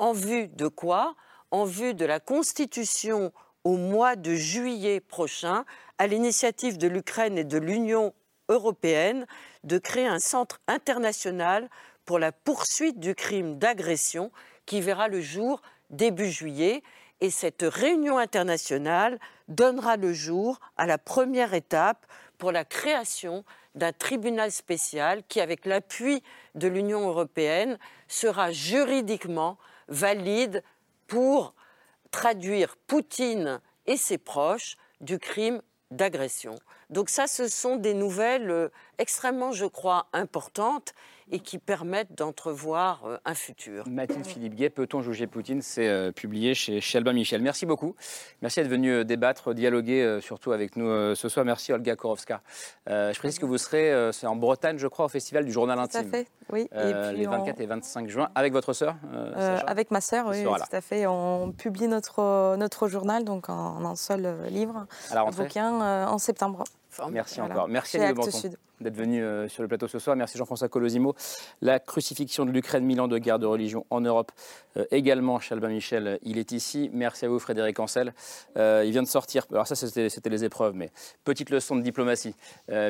[0.00, 1.14] En vue de quoi?
[1.50, 3.34] En vue de la constitution
[3.64, 5.66] au mois de juillet prochain,
[5.98, 8.14] à l'initiative de l'Ukraine et de l'Union
[8.48, 9.26] européenne,
[9.62, 11.68] de créer un centre international
[12.06, 14.32] pour la poursuite du crime d'agression
[14.64, 16.82] qui verra le jour début juillet.
[17.20, 22.06] Et cette réunion internationale donnera le jour à la première étape
[22.38, 23.44] pour la création
[23.74, 26.22] d'un tribunal spécial qui, avec l'appui
[26.54, 29.58] de l'Union européenne, sera juridiquement
[29.90, 30.62] valide
[31.06, 31.54] pour
[32.10, 35.60] traduire Poutine et ses proches du crime
[35.90, 36.54] d'agression.
[36.88, 38.68] Donc ça, ce sont des nouvelles euh,
[38.98, 40.94] extrêmement, je crois, importantes
[41.30, 43.84] et qui permettent d'entrevoir euh, un futur.
[43.88, 45.62] Mathilde Philippe Gay, Peut-on juger Poutine?
[45.62, 47.42] C'est euh, publié chez, chez, Albin Michel.
[47.42, 47.94] Merci beaucoup.
[48.42, 51.44] Merci d'être venu débattre, dialoguer surtout avec nous ce soir.
[51.44, 52.42] Merci Olga Korowska.
[52.86, 56.02] je précise que vous serez c'est en Bretagne, je crois, au Festival du Journal Intime.
[56.02, 56.68] Tout à fait, oui.
[56.72, 58.96] et les 24 et 25 juin, avec votre sœur
[59.66, 61.06] Avec ma sœur, oui, tout à fait.
[61.06, 66.64] On publie notre, notre journal donc en, un seul livre, un bouquin en septembre.
[67.10, 67.68] Merci encore.
[67.68, 70.16] Merci à Sud d'être venu euh, sur le plateau ce soir.
[70.16, 71.14] Merci Jean-François Colosimo.
[71.60, 74.32] La crucifixion de l'Ukraine, mille ans de guerre de religion en Europe.
[74.76, 76.90] Euh, également, Chalbin Michel, il est ici.
[76.92, 78.14] Merci à vous, Frédéric Ancel.
[78.56, 80.90] Euh, il vient de sortir, alors ça c'était les épreuves, mais
[81.24, 82.34] petite leçon de diplomatie,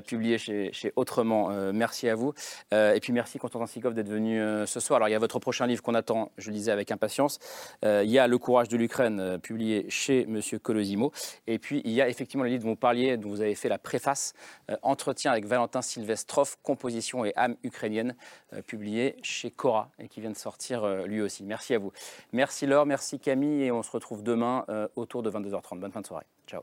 [0.06, 1.50] publiée chez, Autrement.
[1.72, 2.32] merci à vous.
[2.72, 4.96] et puis merci Constantin Sikov d'être venu ce soir.
[4.98, 7.38] Alors il y a votre prochain livre qu'on attend, je le disais avec impatience.
[7.82, 11.12] il y a Le courage de l'Ukraine, publié chez Monsieur Colosimo.
[11.46, 13.68] Et puis il y a effectivement le livre dont vous parliez, dont vous avez fait
[13.68, 14.34] la préface,
[14.82, 18.15] Entretien avec Valentin Sylvestrov, Composition et âme ukrainienne,
[18.52, 21.44] euh, publié chez Cora et qui vient de sortir euh, lui aussi.
[21.44, 21.93] Merci à vous.
[22.32, 25.78] Merci Laure, merci Camille et on se retrouve demain euh, autour de 22h30.
[25.78, 26.27] Bonne fin de soirée.
[26.47, 26.62] Ciao.